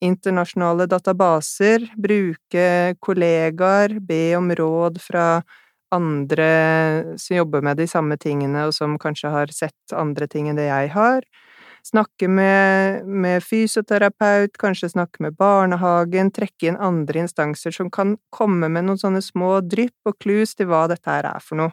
internasjonale 0.00 0.86
databaser, 0.88 1.86
bruke 1.96 2.96
kollegaer, 3.04 3.98
be 4.00 4.22
om 4.36 4.52
råd 4.56 5.00
fra 5.02 5.26
andre 5.92 6.50
som 7.18 7.36
jobber 7.36 7.64
med 7.66 7.80
de 7.80 7.86
samme 7.90 8.16
tingene, 8.20 8.68
og 8.68 8.74
som 8.76 8.98
kanskje 9.00 9.32
har 9.32 9.52
sett 9.54 9.96
andre 9.96 10.28
ting 10.30 10.48
enn 10.50 10.60
det 10.60 10.68
jeg 10.68 10.92
har. 10.94 11.24
Snakke 11.86 12.28
med, 12.28 13.06
med, 13.06 13.42
fysioterapeut, 13.44 14.56
kanskje 14.60 14.92
snakke 14.92 15.22
med 15.24 15.36
barnehagen, 15.40 16.32
trekke 16.34 16.68
inn 16.70 16.80
andre 16.80 17.24
instanser 17.24 17.74
som 17.74 17.90
kan 17.92 18.16
komme 18.34 18.68
med 18.68 18.86
noen 18.86 19.00
sånne 19.00 19.22
små 19.24 19.58
drypp 19.64 20.10
og 20.10 20.18
clues 20.20 20.52
til 20.56 20.68
hva 20.70 20.86
dette 20.90 21.08
her 21.08 21.28
er 21.30 21.44
for 21.44 21.62
noe. 21.62 21.72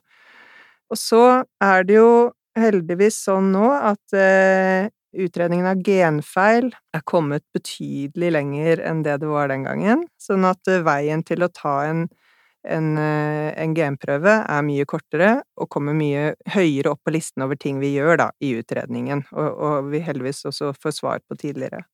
Og 0.88 1.00
så 1.00 1.24
er 1.64 1.84
det 1.88 1.98
jo 2.00 2.12
heldigvis 2.58 3.20
sånn 3.28 3.52
nå 3.54 3.68
at 3.76 4.16
eh, 4.16 4.88
utredningen 5.18 5.68
av 5.70 5.82
genfeil 5.84 6.72
er 6.96 7.04
kommet 7.08 7.46
betydelig 7.56 8.32
lenger 8.34 8.82
enn 8.88 9.04
det 9.06 9.20
det 9.22 9.30
var 9.30 9.52
den 9.52 9.68
gangen, 9.68 10.08
sånn 10.22 10.48
at 10.48 10.72
eh, 10.72 10.84
veien 10.86 11.24
til 11.28 11.44
å 11.44 11.52
ta 11.54 11.82
en 11.90 12.08
en, 12.70 12.98
eh, 12.98 13.54
en 13.58 13.74
genprøve 13.76 14.34
er 14.44 14.66
mye 14.66 14.86
kortere 14.90 15.32
og 15.58 15.70
kommer 15.74 15.96
mye 15.98 16.36
høyere 16.54 16.94
opp 16.94 17.02
på 17.08 17.14
listen 17.16 17.46
over 17.46 17.60
ting 17.60 17.80
vi 17.82 17.94
gjør 17.96 18.20
da, 18.24 18.30
i 18.44 18.54
utredningen, 18.60 19.24
og, 19.34 19.50
og 19.58 19.92
vi 19.94 20.04
heldigvis 20.04 20.46
også 20.52 20.74
får 20.78 20.98
svar 21.00 21.24
på 21.28 21.38
tidligere. 21.40 21.86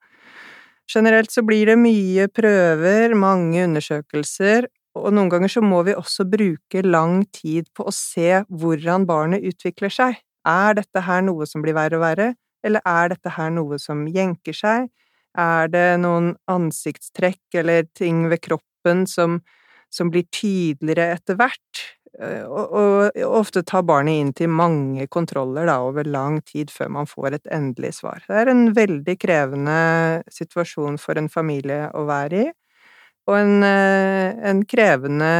Generelt 0.89 1.31
så 1.31 1.43
blir 1.47 1.69
det 1.71 1.79
mye 1.79 2.27
prøver, 2.27 3.15
mange 3.15 3.63
undersøkelser, 3.63 4.67
og 4.99 5.13
noen 5.15 5.31
ganger 5.31 5.49
så 5.49 5.63
må 5.65 5.81
vi 5.87 5.95
også 5.97 6.25
bruke 6.29 6.83
lang 6.85 7.23
tid 7.33 7.69
på 7.73 7.87
å 7.87 7.93
se 7.95 8.43
hvordan 8.49 9.07
barnet 9.09 9.45
utvikler 9.47 9.93
seg. 9.93 10.19
Er 10.45 10.75
dette 10.77 11.05
her 11.07 11.23
noe 11.25 11.47
som 11.49 11.63
blir 11.63 11.77
verre 11.77 11.97
og 11.97 12.03
verre, 12.03 12.33
eller 12.63 12.83
er 12.87 13.13
dette 13.15 13.31
her 13.37 13.49
noe 13.55 13.79
som 13.81 14.05
jenker 14.11 14.55
seg? 14.55 14.91
Er 15.39 15.71
det 15.73 15.87
noen 16.03 16.35
ansiktstrekk 16.51 17.57
eller 17.63 17.87
ting 17.97 18.27
ved 18.29 18.43
kroppen 18.43 19.07
som 19.09 19.39
som 19.93 20.09
blir 20.13 20.25
tydeligere 20.33 21.17
etter 21.17 21.37
hvert, 21.37 21.83
eh, 22.19 22.43
og, 22.47 22.73
og, 22.73 23.19
ofte 23.41 23.63
tar 23.67 23.85
barnet 23.87 24.21
inn 24.21 24.31
til 24.37 24.49
mange 24.49 25.07
kontroller 25.13 25.69
da, 25.69 25.79
over 25.85 26.07
lang 26.09 26.39
tid 26.49 26.73
før 26.73 26.91
man 26.97 27.09
får 27.09 27.37
et 27.37 27.53
endelig 27.53 27.95
svar. 28.01 28.23
Det 28.27 28.41
er 28.41 28.51
en 28.53 28.65
veldig 28.75 29.17
krevende 29.21 29.77
situasjon 30.33 30.97
for 31.01 31.21
en 31.21 31.29
familie 31.31 31.85
å 31.93 32.07
være 32.09 32.47
i, 32.47 32.49
og 33.29 33.37
en, 33.39 33.61
eh, 33.63 34.33
en 34.49 34.65
krevende 34.67 35.33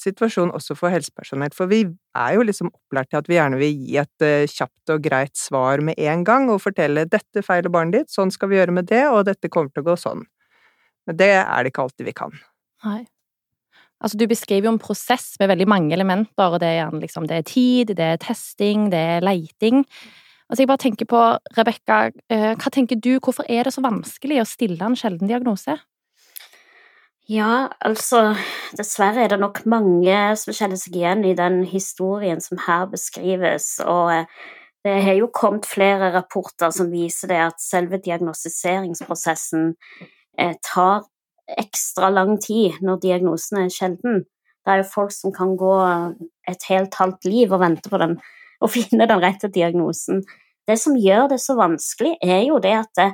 situasjon 0.00 0.52
også 0.56 0.76
for 0.78 0.92
helsepersonell, 0.92 1.52
for 1.56 1.70
vi 1.70 1.82
er 2.16 2.34
jo 2.36 2.44
liksom 2.46 2.70
opplært 2.72 3.10
til 3.12 3.20
at 3.20 3.30
vi 3.30 3.36
gjerne 3.36 3.60
vil 3.60 3.74
gi 3.76 3.98
et 4.00 4.24
uh, 4.24 4.48
kjapt 4.48 4.92
og 4.94 5.04
greit 5.04 5.36
svar 5.36 5.82
med 5.84 6.00
en 6.00 6.24
gang, 6.24 6.48
og 6.52 6.62
fortelle 6.64 7.04
'dette 7.04 7.44
feiler 7.44 7.72
barnet 7.72 7.98
ditt, 7.98 8.14
sånn 8.14 8.32
skal 8.32 8.48
vi 8.48 8.56
gjøre 8.60 8.76
med 8.80 8.88
det, 8.88 9.04
og 9.12 9.26
dette 9.28 9.52
kommer 9.52 9.72
til 9.74 9.84
å 9.84 9.90
gå 9.90 9.98
sånn'. 10.00 10.24
Men 11.08 11.20
det 11.20 11.32
er 11.36 11.62
det 11.62 11.72
ikke 11.72 11.84
alltid 11.84 12.08
vi 12.08 12.16
kan. 12.16 12.32
Nei. 12.84 13.04
Altså, 14.00 14.16
du 14.16 14.26
beskriver 14.26 14.68
jo 14.68 14.72
en 14.74 14.80
prosess 14.80 15.34
med 15.40 15.50
veldig 15.52 15.68
mange 15.68 15.92
elementer, 15.94 16.46
og 16.46 16.60
det 16.62 16.72
er, 16.80 16.90
liksom, 17.02 17.26
det 17.28 17.36
er 17.36 17.46
tid, 17.46 17.94
det 17.98 18.06
er 18.14 18.20
testing, 18.22 18.88
det 18.92 19.00
er 19.16 19.24
leiting. 19.24 19.84
Altså, 20.48 20.62
jeg 20.62 20.70
bare 20.70 20.82
tenker 20.82 21.06
på, 21.06 21.20
Rebekka, 21.56 21.98
eh, 22.32 22.52
hva 22.56 22.72
tenker 22.72 22.98
du, 22.98 23.18
hvorfor 23.20 23.44
er 23.48 23.68
det 23.68 23.74
så 23.76 23.84
vanskelig 23.84 24.40
å 24.40 24.48
stille 24.48 24.82
en 24.82 24.96
sjelden 24.98 25.28
diagnose? 25.30 25.76
Ja, 27.30 27.68
altså, 27.86 28.32
dessverre 28.74 29.22
er 29.22 29.30
det 29.30 29.38
nok 29.38 29.60
mange 29.70 30.16
som 30.40 30.56
kjenner 30.56 30.80
seg 30.80 30.96
igjen 30.98 31.22
i 31.28 31.36
den 31.38 31.60
historien 31.68 32.40
som 32.42 32.58
her 32.64 32.88
beskrives, 32.90 33.76
og 33.84 34.10
eh, 34.16 34.40
det 34.82 34.96
har 35.04 35.18
jo 35.20 35.28
kommet 35.28 35.68
flere 35.68 36.08
rapporter 36.16 36.72
som 36.74 36.90
viser 36.90 37.30
det 37.30 37.40
at 37.50 37.62
selve 37.62 38.00
diagnostiseringsprosessen 38.02 39.74
eh, 40.40 40.56
tar 40.64 41.04
ekstra 41.58 42.10
lang 42.12 42.36
tid 42.42 42.78
når 42.84 43.00
diagnosen 43.04 43.64
er 43.64 43.72
sjelden. 43.72 44.22
Det 44.60 44.72
er 44.72 44.82
jo 44.82 44.90
folk 44.92 45.14
som 45.14 45.32
kan 45.32 45.56
gå 45.58 45.72
et 46.50 46.68
helt 46.68 46.94
halvt 47.00 47.24
liv 47.28 47.52
og 47.52 47.62
vente 47.62 47.90
på 47.90 48.00
den 48.00 48.18
og 48.60 48.68
finne 48.74 49.06
den 49.08 49.22
rette 49.22 49.48
diagnosen. 49.48 50.20
Det 50.68 50.76
som 50.78 50.98
gjør 51.00 51.30
det 51.32 51.38
så 51.40 51.56
vanskelig, 51.56 52.18
er 52.20 52.42
jo 52.44 52.58
det 52.60 52.74
at 52.76 52.90
det, 52.98 53.10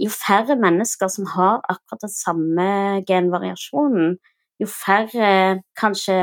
jo 0.00 0.08
færre 0.08 0.56
mennesker 0.56 1.10
som 1.12 1.26
har 1.34 1.60
akkurat 1.68 2.06
den 2.06 2.12
samme 2.14 2.68
genvariasjonen, 3.04 4.14
jo 4.60 4.68
færre 4.70 5.60
kanskje 5.76 6.16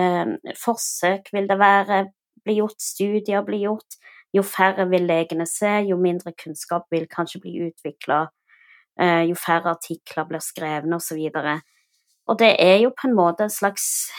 forsøk 0.58 1.30
vil 1.34 1.46
det 1.50 1.60
være, 1.60 2.08
bli 2.44 2.58
gjort, 2.58 2.82
studier 2.82 3.46
bli 3.46 3.62
gjort, 3.68 4.00
jo 4.34 4.42
færre 4.42 4.88
vil 4.90 5.06
legene 5.06 5.46
se, 5.46 5.84
jo 5.92 6.00
mindre 6.02 6.34
kunnskap 6.42 6.90
vil 6.92 7.06
kanskje 7.12 7.44
bli 7.46 7.54
utvikla 7.70 8.26
Eh, 8.26 8.47
jo 8.98 9.36
færre 9.38 9.76
artikler 9.76 10.26
blir 10.26 10.42
skrevet 10.42 10.94
osv. 10.96 11.20
Og, 11.30 11.38
så 11.38 11.58
og 12.28 12.40
det 12.42 12.56
er 12.60 12.80
jo 12.82 12.92
på 12.96 13.08
en 13.08 13.16
måte 13.18 13.46
en 13.46 13.54
slags 13.54 14.10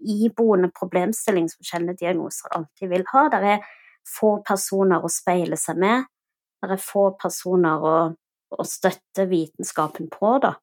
iboende 0.00 0.70
problemstilling 0.72 1.48
som 1.50 1.66
sjeldne 1.66 1.96
diagnoser 1.98 2.54
alltid 2.56 2.88
vil 2.92 3.04
ha. 3.12 3.26
Det 3.32 3.40
er 3.56 3.68
få 4.08 4.38
personer 4.46 5.04
å 5.04 5.12
speile 5.12 5.58
seg 5.60 5.80
med, 5.80 6.06
det 6.60 6.76
er 6.76 6.82
få 6.82 7.10
personer 7.20 7.84
å, 7.84 7.96
å 8.50 8.66
støtte 8.66 9.26
vitenskapen 9.30 10.10
på, 10.12 10.38
da. 10.42 10.54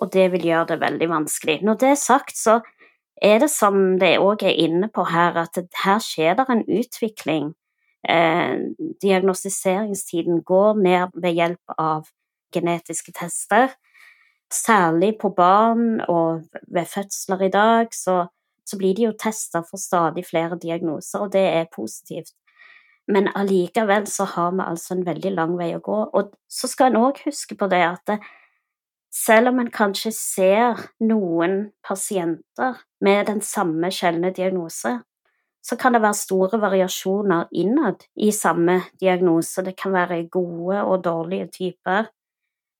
Og 0.00 0.12
det 0.14 0.30
vil 0.32 0.46
gjøre 0.52 0.72
det 0.72 0.80
veldig 0.84 1.08
vanskelig. 1.10 1.58
Når 1.66 1.80
det 1.80 1.88
er 1.90 1.98
sagt, 1.98 2.38
så 2.38 2.60
er 3.20 3.42
det 3.42 3.50
som 3.52 3.98
det 4.00 4.14
òg 4.22 4.46
er 4.48 4.56
inne 4.62 4.88
på 4.88 5.04
her, 5.10 5.36
at 5.42 5.58
her 5.82 5.98
skjer 6.00 6.38
det 6.38 6.46
en 6.48 6.62
utvikling. 6.64 7.50
Eh, 8.08 8.54
diagnostiseringstiden 9.02 10.40
går 10.46 10.80
ned 10.80 11.18
ved 11.20 11.36
hjelp 11.36 11.74
av 11.76 12.08
genetiske 12.52 13.12
tester. 13.16 13.74
Særlig 14.50 15.14
på 15.20 15.30
barn 15.36 16.00
og 16.08 16.42
ved 16.68 16.88
fødsler 16.90 17.46
i 17.46 17.50
dag, 17.54 17.94
så, 17.94 18.26
så 18.66 18.78
blir 18.78 18.94
de 18.94 19.06
jo 19.06 19.14
testa 19.18 19.62
for 19.62 19.78
stadig 19.78 20.26
flere 20.26 20.58
diagnoser, 20.58 21.18
og 21.22 21.32
det 21.32 21.46
er 21.46 21.70
positivt. 21.76 22.34
Men 23.10 23.30
allikevel 23.34 24.06
så 24.06 24.24
har 24.24 24.52
vi 24.54 24.66
altså 24.66 24.94
en 24.94 25.06
veldig 25.06 25.32
lang 25.34 25.56
vei 25.58 25.72
å 25.74 25.82
gå. 25.82 25.98
Og 26.14 26.34
så 26.50 26.70
skal 26.70 26.90
en 26.90 27.00
òg 27.00 27.22
huske 27.26 27.56
på 27.58 27.66
det 27.70 27.82
at 27.86 28.18
selv 29.10 29.50
om 29.50 29.58
en 29.58 29.70
kanskje 29.74 30.12
ser 30.14 30.82
noen 31.02 31.72
pasienter 31.86 32.78
med 33.02 33.26
den 33.26 33.40
samme 33.42 33.90
sjeldne 33.94 34.30
diagnose, 34.34 35.00
så 35.62 35.76
kan 35.76 35.92
det 35.92 36.02
være 36.04 36.16
store 36.16 36.60
variasjoner 36.62 37.50
innad 37.52 38.06
i 38.16 38.30
samme 38.32 38.78
diagnose. 39.00 39.64
Det 39.66 39.74
kan 39.76 39.92
være 39.92 40.22
gode 40.32 40.84
og 40.84 41.04
dårlige 41.04 41.50
typer. 41.58 42.08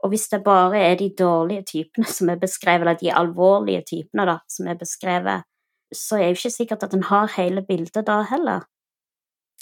Og 0.01 0.13
hvis 0.13 0.29
det 0.33 0.43
bare 0.45 0.79
er 0.81 0.97
de 0.97 1.11
dårlige 1.19 1.65
typene 1.69 2.09
som 2.09 2.31
er 2.33 2.41
beskrevet, 2.41 2.87
eller 2.87 3.01
de 3.01 3.13
alvorlige 3.13 3.83
typene 3.93 4.27
da, 4.29 4.39
som 4.49 4.71
er 4.71 4.79
beskrevet, 4.81 5.47
så 5.95 6.17
er 6.17 6.31
det 6.31 6.31
jo 6.31 6.39
ikke 6.41 6.57
sikkert 6.57 6.87
at 6.87 6.95
en 6.95 7.09
har 7.11 7.33
hele 7.37 7.65
bildet 7.67 8.07
da 8.07 8.21
heller. 8.31 8.65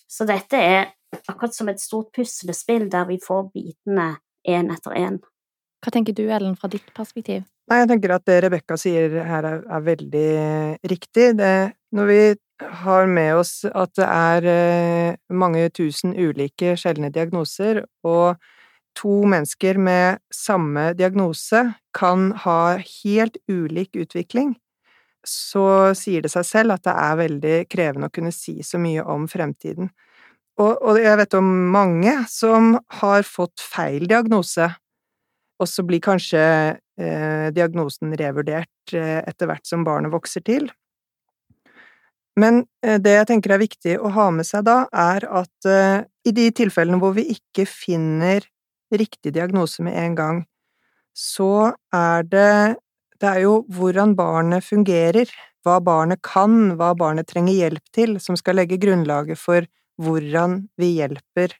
Så 0.08 0.26
dette 0.28 0.56
er 0.56 0.92
akkurat 1.28 1.56
som 1.56 1.68
et 1.68 1.80
stort 1.80 2.12
puslespill 2.16 2.88
der 2.92 3.08
vi 3.08 3.18
får 3.24 3.48
bitene 3.54 4.14
én 4.48 4.72
etter 4.72 4.96
én. 4.96 5.18
Hva 5.84 5.92
tenker 5.94 6.16
du, 6.16 6.24
Ellen, 6.26 6.56
fra 6.58 6.68
ditt 6.70 6.88
perspektiv? 6.96 7.44
Nei, 7.68 7.82
jeg 7.82 7.88
tenker 7.90 8.14
at 8.16 8.24
det 8.26 8.38
Rebekka 8.42 8.78
sier 8.80 9.12
her 9.28 9.46
er, 9.46 9.64
er 9.68 9.82
veldig 9.84 10.30
riktig. 10.90 11.26
Det, 11.38 11.54
når 11.94 12.08
vi 12.08 12.20
har 12.82 13.06
med 13.06 13.34
oss 13.38 13.52
at 13.68 13.92
det 13.98 14.06
er 14.08 14.48
eh, 14.50 15.18
mange 15.30 15.68
tusen 15.76 16.16
ulike 16.16 16.74
sjeldne 16.80 17.12
diagnoser, 17.14 17.84
og 18.08 18.40
to 18.98 19.22
mennesker 19.30 19.78
med 19.78 20.18
samme 20.34 20.90
diagnose 20.98 21.62
kan 21.94 22.32
ha 22.44 22.78
helt 22.78 23.38
ulik 23.48 23.96
utvikling, 23.96 24.56
så 25.26 25.94
sier 25.98 26.24
det 26.24 26.32
seg 26.32 26.46
selv 26.46 26.76
at 26.76 26.84
det 26.86 26.94
er 26.94 27.20
veldig 27.22 27.56
krevende 27.70 28.10
å 28.10 28.14
kunne 28.14 28.34
si 28.34 28.58
så 28.66 28.80
mye 28.82 29.04
om 29.06 29.28
fremtiden. 29.30 29.90
Og, 30.58 30.74
og 30.82 30.98
jeg 30.98 31.18
vet 31.20 31.38
om 31.38 31.48
mange 31.70 32.14
som 32.30 32.74
har 33.00 33.26
fått 33.26 33.62
feil 33.62 34.08
diagnose, 34.10 34.66
og 35.58 35.70
så 35.70 35.84
blir 35.86 36.02
kanskje 36.02 36.42
eh, 36.98 37.46
diagnosen 37.54 38.14
revurdert 38.18 38.94
eh, 38.94 39.20
etter 39.22 39.50
hvert 39.50 39.66
som 39.66 39.86
barnet 39.86 40.14
vokser 40.14 40.42
til. 40.46 40.68
Men 42.38 42.62
eh, 42.86 42.98
det 43.02 43.16
jeg 43.16 43.28
tenker 43.32 43.54
er 43.54 43.62
viktig 43.62 43.96
å 43.98 44.10
ha 44.14 44.28
med 44.34 44.46
seg 44.46 44.66
da, 44.66 44.80
er 44.90 45.26
at 45.26 45.68
uh, 45.70 46.06
i 46.26 46.34
de 46.34 46.46
tilfellene 46.54 47.00
hvor 47.02 47.16
vi 47.16 47.26
ikke 47.34 47.66
finner 47.66 48.46
riktig 48.92 49.34
diagnose 49.36 49.82
med 49.84 49.96
en 49.98 50.14
gang, 50.18 50.42
så 51.16 51.74
er 51.94 52.22
det 52.22 52.76
Det 53.18 53.26
er 53.26 53.40
jo 53.42 53.64
hvordan 53.74 54.12
barnet 54.14 54.62
fungerer, 54.62 55.26
hva 55.66 55.80
barnet 55.82 56.20
kan, 56.22 56.76
hva 56.78 56.92
barnet 56.94 57.26
trenger 57.26 57.52
hjelp 57.52 57.88
til, 57.90 58.20
som 58.22 58.36
skal 58.38 58.54
legge 58.60 58.78
grunnlaget 58.78 59.40
for 59.40 59.66
hvordan 59.98 60.68
vi 60.78 60.92
hjelper 61.00 61.56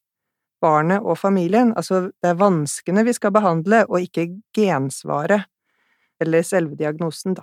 barnet 0.63 1.03
og 1.03 1.19
familien. 1.19 1.73
Altså, 1.75 2.13
det 2.23 2.31
er 2.31 2.39
vanskene 2.39 3.03
vi 3.03 3.17
skal 3.17 3.35
behandle, 3.35 3.83
og 3.91 4.07
ikke 4.07 4.29
gensvaret, 4.55 5.51
eller 6.23 6.47
selve 6.47 6.79
diagnosen, 6.79 7.35
da. 7.35 7.43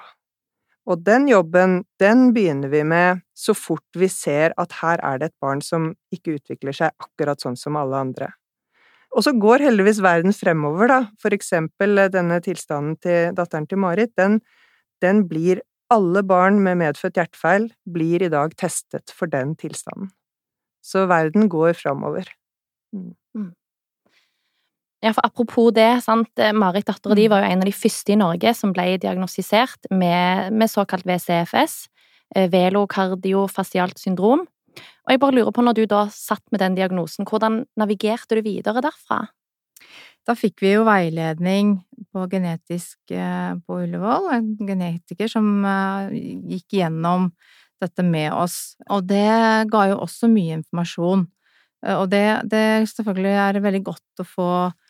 Og 0.85 1.01
den 1.01 1.27
jobben, 1.27 1.79
den 1.99 2.29
begynner 2.33 2.69
vi 2.69 2.83
med 2.85 3.23
så 3.33 3.55
fort 3.57 3.97
vi 3.97 4.07
ser 4.07 4.53
at 4.61 4.79
her 4.83 5.01
er 5.03 5.19
det 5.19 5.31
et 5.31 5.39
barn 5.41 5.63
som 5.65 5.95
ikke 6.13 6.37
utvikler 6.37 6.77
seg 6.77 6.93
akkurat 7.01 7.41
sånn 7.41 7.57
som 7.57 7.75
alle 7.79 7.97
andre. 7.97 8.29
Og 9.15 9.23
så 9.23 9.31
går 9.39 9.63
heldigvis 9.63 10.01
verden 10.03 10.35
fremover, 10.35 10.91
da. 10.91 10.99
For 11.21 11.35
eksempel 11.35 12.01
eh, 12.01 12.11
denne 12.11 12.41
tilstanden 12.43 12.97
til 13.03 13.35
datteren 13.37 13.67
til 13.69 13.79
Marit, 13.81 14.13
den, 14.19 14.41
den 15.03 15.25
blir 15.29 15.63
Alle 15.93 16.23
barn 16.25 16.55
med 16.65 16.79
medfødt 16.79 17.19
hjertefeil 17.19 17.67
blir 17.93 18.23
i 18.25 18.29
dag 18.33 18.55
testet 18.57 19.11
for 19.13 19.29
den 19.29 19.51
tilstanden. 19.53 20.07
Så 20.81 21.03
verden 21.05 21.45
går 21.45 21.77
framover. 21.77 22.25
Mm. 22.89 23.13
mm. 23.37 23.51
Ja, 25.05 25.11
for 25.13 25.21
apropos 25.27 25.69
det, 25.77 26.01
sant, 26.01 26.31
eh, 26.41 26.55
Marit 26.57 26.87
dattera 26.89 27.13
di 27.13 27.27
mm. 27.27 27.31
var 27.35 27.43
jo 27.43 27.51
en 27.51 27.61
av 27.61 27.69
de 27.69 27.75
første 27.77 28.15
i 28.15 28.17
Norge 28.17 28.55
som 28.57 28.73
ble 28.73 28.97
diagnostisert 28.97 29.91
med, 29.93 30.49
med 30.57 30.71
såkalt 30.73 31.05
VCFS, 31.05 31.75
eh, 32.35 32.49
velokardiofasialt 32.49 34.01
syndrom. 34.01 34.47
Og 34.75 35.13
jeg 35.13 35.21
bare 35.21 35.37
lurer 35.37 35.53
på, 35.55 35.63
når 35.65 35.77
du 35.77 35.83
da 35.89 36.05
satt 36.13 36.43
med 36.51 36.61
den 36.63 36.77
diagnosen, 36.77 37.27
hvordan 37.27 37.63
navigerte 37.79 38.37
du 38.37 38.43
videre 38.45 38.83
derfra? 38.85 39.25
Da 40.25 40.33
fikk 40.33 40.63
vi 40.63 40.71
jo 40.73 40.85
veiledning 40.87 41.75
på 42.13 42.25
genetisk 42.31 43.13
eh, 43.13 43.53
på 43.61 43.81
Ullevål, 43.83 44.31
en 44.33 44.49
genetiker 44.65 45.29
som 45.29 45.67
gikk 46.15 46.79
gjennom 46.79 47.29
dette 47.83 48.05
med 48.07 48.31
oss, 48.33 48.77
og 48.89 49.05
det 49.05 49.67
ga 49.69 49.83
jo 49.91 49.99
også 50.01 50.31
mye 50.31 50.61
informasjon. 50.61 51.27
Og 51.85 52.05
det, 52.09 52.25
det 52.49 52.87
selvfølgelig 52.89 53.35
er 53.43 53.61
veldig 53.61 53.81
godt 53.85 54.23
å 54.23 54.25
få 54.25 54.49
Eh, 54.65 54.84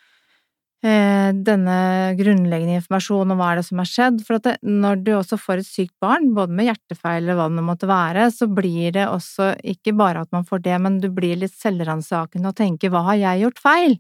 denne 0.86 1.78
grunnleggende 2.20 2.78
informasjonen 2.78 3.34
om 3.34 3.40
hva 3.42 3.48
er 3.52 3.60
det 3.60 3.66
som 3.68 3.80
har 3.82 3.90
skjedd. 3.90 4.20
For 4.28 4.42
det, 4.44 4.56
når 4.62 5.00
du 5.02 5.12
også 5.18 5.40
får 5.42 5.62
et 5.64 5.70
sykt 5.70 5.96
barn, 6.04 6.30
både 6.38 6.54
med 6.54 6.70
hjertefeil 6.70 7.24
eller 7.24 7.40
hva 7.40 7.48
det 7.50 7.66
måtte 7.66 7.90
være, 7.90 8.28
så 8.36 8.48
blir 8.52 8.94
det 8.96 9.08
også 9.10 9.54
ikke 9.76 9.96
bare 9.98 10.22
at 10.26 10.32
man 10.36 10.46
får 10.46 10.62
det, 10.68 10.78
men 10.84 11.02
du 11.02 11.10
blir 11.14 11.40
litt 11.42 11.56
selvransakende 11.58 12.52
og 12.52 12.60
tenker 12.60 12.94
hva 12.94 13.06
har 13.10 13.20
jeg 13.24 13.46
gjort 13.46 13.62
feil? 13.66 14.00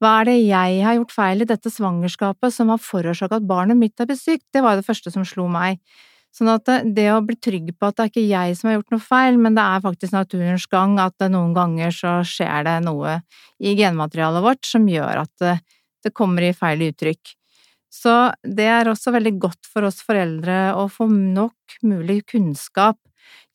Hva 0.00 0.18
er 0.20 0.28
det 0.28 0.36
jeg 0.42 0.82
har 0.84 0.98
gjort 0.98 1.14
feil 1.14 1.44
i 1.44 1.48
dette 1.48 1.72
svangerskapet 1.72 2.52
som 2.52 2.72
har 2.72 2.82
forårsaka 2.82 3.38
at 3.38 3.48
barnet 3.48 3.80
mitt 3.80 4.00
er 4.00 4.08
blitt 4.08 4.20
sykt? 4.20 4.44
Det 4.52 4.64
var 4.64 4.76
det 4.76 4.84
første 4.88 5.12
som 5.12 5.24
slo 5.24 5.46
meg. 5.52 5.80
Sånn 6.36 6.50
at 6.52 6.68
det 6.92 7.06
å 7.14 7.22
bli 7.24 7.38
trygg 7.40 7.70
på 7.78 7.88
at 7.88 7.96
det 7.96 8.04
er 8.04 8.10
ikke 8.10 8.26
jeg 8.28 8.56
som 8.58 8.68
har 8.68 8.76
gjort 8.76 8.92
noe 8.92 9.04
feil, 9.04 9.38
men 9.40 9.56
det 9.56 9.64
er 9.64 9.84
faktisk 9.84 10.12
naturens 10.12 10.66
gang 10.68 10.98
at 11.00 11.28
noen 11.32 11.54
ganger 11.56 11.94
så 11.96 12.18
skjer 12.28 12.66
det 12.68 12.76
noe 12.84 13.22
i 13.56 13.72
genmaterialet 13.78 14.44
vårt 14.44 14.68
som 14.68 14.84
gjør 14.90 15.22
at 15.22 15.46
det 16.06 16.14
kommer 16.14 16.46
i 16.46 16.54
feil 16.56 16.86
uttrykk. 16.88 17.34
Så 17.92 18.14
det 18.44 18.66
er 18.68 18.88
også 18.90 19.12
veldig 19.14 19.34
godt 19.40 19.68
for 19.70 19.86
oss 19.88 20.02
foreldre 20.04 20.74
å 20.76 20.86
få 20.92 21.08
nok 21.10 21.78
mulig 21.86 22.22
kunnskap. 22.30 22.98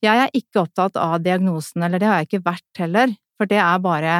Jeg 0.02 0.24
er 0.24 0.32
ikke 0.36 0.64
opptatt 0.64 0.98
av 1.00 1.20
diagnosen, 1.24 1.84
eller 1.84 2.02
det 2.02 2.08
har 2.10 2.20
jeg 2.20 2.30
ikke 2.30 2.46
vært 2.50 2.82
heller, 2.82 3.12
for 3.38 3.50
det 3.50 3.60
er 3.62 3.84
bare 3.84 4.16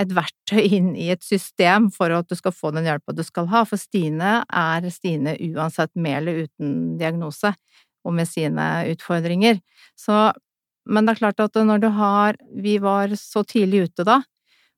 et 0.00 0.12
verktøy 0.16 0.62
inn 0.78 0.92
i 0.96 1.10
et 1.12 1.22
system 1.24 1.90
for 1.92 2.12
at 2.14 2.28
du 2.30 2.36
skal 2.38 2.54
få 2.56 2.70
den 2.74 2.86
hjelpa 2.88 3.14
du 3.16 3.22
skal 3.26 3.50
ha, 3.52 3.64
for 3.68 3.80
Stine 3.80 4.40
er 4.46 4.88
Stine 4.94 5.36
uansett 5.50 5.92
med 5.94 6.22
eller 6.22 6.46
uten 6.46 6.74
diagnose, 7.00 7.52
og 8.06 8.16
med 8.16 8.30
sine 8.30 8.66
utfordringer. 8.94 9.58
Så, 9.98 10.30
men 10.88 11.04
det 11.04 11.14
er 11.14 11.20
klart 11.20 11.42
at 11.44 11.58
når 11.60 11.82
du 11.82 11.90
har 11.92 12.38
Vi 12.64 12.78
var 12.80 13.12
så 13.20 13.42
tidlig 13.44 13.90
ute 13.90 14.06
da, 14.08 14.22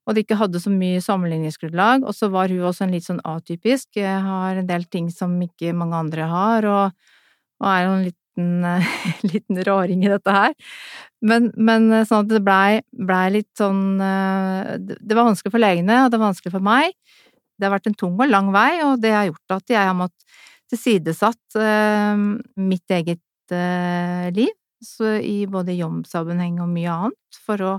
og 0.03 0.15
de 0.15 0.23
ikke 0.23 0.37
hadde 0.39 0.59
så 0.59 0.71
mye 0.73 1.01
sammenligningsgrunnlag. 1.03 2.03
Og 2.07 2.15
så 2.15 2.29
var 2.33 2.51
hun 2.51 2.65
også 2.67 2.85
en 2.85 2.93
litt 2.95 3.07
sånn 3.07 3.23
atypisk, 3.27 3.95
jeg 3.99 4.19
har 4.25 4.59
en 4.59 4.69
del 4.69 4.85
ting 4.91 5.09
som 5.13 5.35
ikke 5.43 5.75
mange 5.77 5.99
andre 5.99 6.27
har, 6.31 6.67
og, 6.67 7.15
og 7.63 7.69
er 7.71 7.87
en 7.87 8.05
liten, 8.09 8.51
liten 9.31 9.63
raring 9.67 10.03
i 10.03 10.11
dette 10.11 10.35
her. 10.35 10.55
Men, 11.23 11.51
men 11.55 11.87
sånn 12.03 12.25
at 12.25 12.33
det 12.33 12.43
blei 12.43 12.81
ble 12.91 13.21
litt 13.37 13.51
sånn 13.55 14.01
eh, 14.03 14.73
Det 14.83 15.15
var 15.15 15.29
vanskelig 15.29 15.53
for 15.53 15.63
legene, 15.63 16.01
og 16.03 16.11
det 16.11 16.19
var 16.19 16.33
vanskelig 16.33 16.55
for 16.57 16.67
meg. 16.67 16.97
Det 17.55 17.69
har 17.69 17.77
vært 17.77 17.93
en 17.93 17.99
tung 17.99 18.17
og 18.17 18.27
lang 18.27 18.51
vei, 18.51 18.71
og 18.83 18.97
det 18.99 19.13
har 19.15 19.29
gjort 19.29 19.59
at 19.61 19.77
jeg 19.77 19.87
har 19.87 19.95
måttet 19.95 20.19
tilsidesatt 20.73 21.57
uh, 21.59 22.17
mitt 22.57 22.91
eget 22.95 23.21
liv, 24.33 24.49
så 24.81 25.19
i 25.21 25.43
både 25.51 25.75
jobbsammenheng 25.77 26.55
og 26.63 26.71
mye 26.71 26.89
annet, 26.89 27.37
for 27.45 27.61
å 27.61 27.73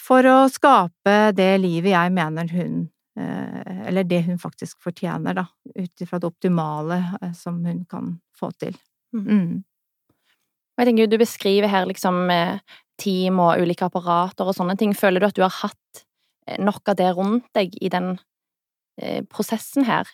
for 0.00 0.26
å 0.26 0.38
skape 0.52 1.16
det 1.36 1.52
livet 1.62 1.92
jeg 1.92 2.12
mener 2.16 2.50
hun 2.54 2.76
eh, 3.18 3.86
Eller 3.90 4.06
det 4.08 4.22
hun 4.28 4.38
faktisk 4.40 4.80
fortjener, 4.82 5.36
da, 5.36 5.46
ut 5.76 6.04
ifra 6.04 6.20
det 6.20 6.30
optimale 6.30 7.00
eh, 7.20 7.34
som 7.36 7.60
hun 7.64 7.84
kan 7.90 8.14
få 8.36 8.52
til. 8.58 8.78
Mm. 9.14 9.26
mm. 9.26 9.58
Jeg 10.80 10.88
tenker 10.88 11.10
Du 11.12 11.18
beskriver 11.20 11.68
her 11.68 11.84
liksom 11.84 12.30
team 13.00 13.40
og 13.42 13.60
ulike 13.60 13.84
apparater 13.84 14.48
og 14.48 14.54
sånne 14.56 14.78
ting. 14.80 14.94
Føler 14.96 15.20
du 15.20 15.26
at 15.28 15.36
du 15.36 15.42
har 15.44 15.52
hatt 15.52 16.04
eh, 16.48 16.56
nok 16.56 16.88
av 16.88 16.96
det 16.96 17.10
rundt 17.18 17.50
deg 17.56 17.76
i 17.80 17.92
den 17.92 18.14
prosessen 19.30 19.86
her? 19.88 20.08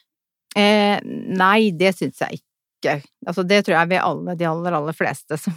Eh, 0.56 0.96
nei, 1.04 1.70
det 1.76 1.90
syns 1.98 2.22
jeg 2.22 2.38
ikke 2.38 2.45
ikke 2.86 3.12
Altså, 3.26 3.42
det 3.42 3.64
tror 3.66 3.74
jeg 3.74 3.90
vi 3.90 3.98
alle, 3.98 4.34
de 4.38 4.46
aller, 4.46 4.74
aller 4.78 4.94
fleste 4.94 5.38
som, 5.42 5.54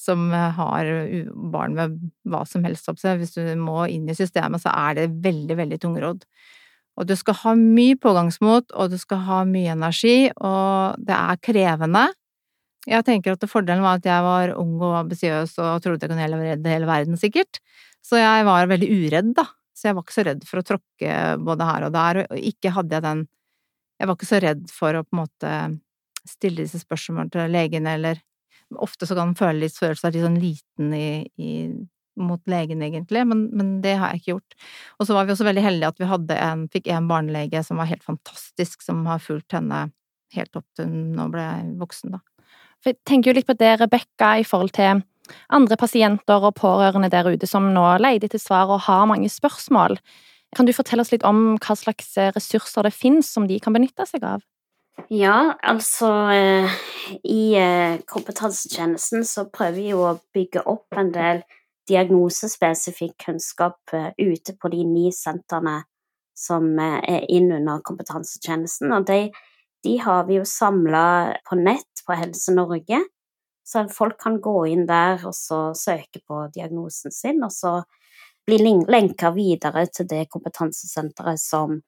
som 0.00 0.28
har 0.32 0.88
barn 1.52 1.74
med 1.76 1.96
hva 2.24 2.40
som 2.48 2.64
helst 2.64 2.88
opp 2.88 3.00
seg, 3.02 3.20
hvis 3.20 3.36
du 3.36 3.42
må 3.60 3.84
inn 3.92 4.08
i 4.08 4.16
systemet, 4.16 4.62
så 4.64 4.72
er 4.72 4.96
det 4.96 5.10
veldig, 5.24 5.58
veldig 5.60 5.80
tungrodd. 5.82 6.24
Og 6.96 7.08
du 7.08 7.12
skal 7.18 7.36
ha 7.42 7.52
mye 7.58 7.98
pågangsmot, 8.00 8.72
og 8.72 8.94
du 8.94 8.96
skal 9.00 9.20
ha 9.26 9.42
mye 9.48 9.74
energi, 9.74 10.30
og 10.40 10.96
det 11.04 11.16
er 11.16 11.42
krevende. 11.44 12.06
Jeg 12.86 13.04
tenker 13.04 13.34
at 13.34 13.44
fordelen 13.50 13.84
var 13.84 13.98
at 13.98 14.06
jeg 14.06 14.24
var 14.24 14.54
ung 14.56 14.76
og 14.78 14.94
ambisiøs 15.02 15.56
og 15.58 15.82
trodde 15.84 16.06
jeg 16.06 16.12
kunne 16.12 16.28
redde 16.40 16.72
hele 16.72 16.88
verden, 16.88 17.18
sikkert. 17.20 17.60
Så 18.04 18.20
jeg 18.20 18.46
var 18.46 18.70
veldig 18.70 18.88
uredd, 18.94 19.32
da. 19.36 19.48
Så 19.76 19.90
jeg 19.90 19.96
var 19.96 20.06
ikke 20.06 20.16
så 20.16 20.24
redd 20.24 20.44
for 20.48 20.62
å 20.62 20.66
tråkke 20.70 21.16
både 21.44 21.66
her 21.68 21.86
og 21.88 21.96
der, 21.96 22.20
og 22.24 22.46
ikke 22.52 22.72
hadde 22.78 22.96
jeg 22.96 23.04
den 23.04 23.26
Jeg 23.96 24.08
var 24.08 24.16
ikke 24.16 24.28
så 24.28 24.38
redd 24.44 24.64
for 24.68 24.96
å 24.96 25.04
på 25.06 25.14
en 25.14 25.20
måte 25.22 25.50
stille 26.30 26.64
disse 26.64 26.82
spørsmålene 26.82 27.32
til 27.34 27.52
legen, 27.52 27.88
eller 27.90 28.22
ofte 28.82 29.06
så 29.06 29.14
kan 29.14 29.30
man 29.30 29.38
føle 29.38 29.62
litt, 29.64 29.76
følelse 29.78 30.06
seg 30.06 30.16
litt 30.16 30.26
sånn 30.26 30.40
liten 30.42 30.94
i, 30.96 31.08
i, 31.38 31.50
mot 32.18 32.40
legen, 32.50 32.82
egentlig, 32.82 33.22
men, 33.28 33.46
men, 33.56 33.74
det 33.84 33.96
har 34.00 34.12
jeg 34.12 34.22
ikke 34.22 34.32
gjort. 34.34 34.56
Og 34.98 35.08
så 35.08 35.16
var 35.16 35.26
vi 35.26 35.34
også 35.34 35.46
veldig 35.46 35.64
heldige 35.64 35.90
at 35.92 36.00
vi 36.02 36.10
hadde 36.10 36.38
en, 36.48 36.64
fikk 36.72 36.90
en 36.92 37.10
barnelege 37.10 37.62
som 37.66 37.80
var 37.80 37.90
helt 37.90 38.06
fantastisk, 38.06 38.82
som 38.82 39.04
har 39.08 39.22
fulgt 39.22 39.56
henne 39.56 39.86
helt 40.34 40.58
opp 40.58 40.66
til 40.76 40.88
hun 40.90 41.12
nå 41.16 41.28
ble 41.32 41.46
voksen, 41.80 42.16
da. 42.16 42.22
Jeg 42.84 43.00
tenker 43.08 43.32
jo 43.32 43.38
litt 43.38 43.48
på 43.48 43.56
det, 43.58 43.72
Rebekka, 43.80 44.36
i 44.38 44.46
forhold 44.46 44.70
til 44.76 45.00
andre 45.50 45.78
pasienter 45.80 46.44
og 46.46 46.54
pårørende 46.60 47.10
der 47.10 47.26
ute 47.26 47.48
som 47.50 47.72
nå 47.74 47.84
leter 47.98 48.28
etter 48.28 48.42
svar 48.42 48.70
og 48.70 48.84
har 48.86 49.08
mange 49.10 49.30
spørsmål. 49.32 49.96
Kan 50.54 50.68
du 50.68 50.74
fortelle 50.76 51.02
oss 51.02 51.10
litt 51.10 51.26
om 51.26 51.56
hva 51.58 51.74
slags 51.78 52.14
ressurser 52.36 52.86
det 52.86 52.94
finnes 52.94 53.26
som 53.32 53.48
de 53.50 53.58
kan 53.62 53.74
benytte 53.74 54.06
seg 54.06 54.22
av? 54.26 54.44
Ja, 55.08 55.54
altså 55.62 56.08
eh, 56.32 56.70
I 57.22 57.54
eh, 57.54 57.98
kompetansetjenesten 58.08 59.24
så 59.28 59.44
prøver 59.52 59.76
vi 59.76 59.92
å 59.94 60.16
bygge 60.34 60.64
opp 60.66 60.96
en 60.98 61.12
del 61.14 61.42
diagnosespesifikk 61.86 63.14
kunnskap 63.28 63.94
eh, 63.94 64.08
ute 64.18 64.56
på 64.58 64.70
de 64.72 64.82
ni 64.88 65.12
sentrene 65.14 65.82
som 66.36 66.66
er 66.80 67.22
inn 67.32 67.52
under 67.54 67.84
kompetansetjenesten. 67.86 68.90
Og 68.92 69.06
de, 69.08 69.20
de 69.86 69.94
har 70.02 70.26
vi 70.26 70.40
jo 70.40 70.48
samla 70.48 71.04
på 71.46 71.60
nett 71.60 72.02
på 72.06 72.16
Helse 72.16 72.56
Norge, 72.56 72.98
så 73.66 73.86
folk 73.92 74.18
kan 74.20 74.40
gå 74.42 74.58
inn 74.72 74.84
der 74.88 75.22
og 75.26 75.34
så 75.34 75.70
søke 75.74 76.20
på 76.26 76.44
diagnosen 76.54 77.14
sin, 77.14 77.40
og 77.46 77.54
så 77.54 77.78
bli 78.46 78.58
lenka 78.86 79.32
videre 79.34 79.86
til 79.90 80.06
det 80.10 80.26
kompetansesenteret 80.30 81.40
som 81.42 81.80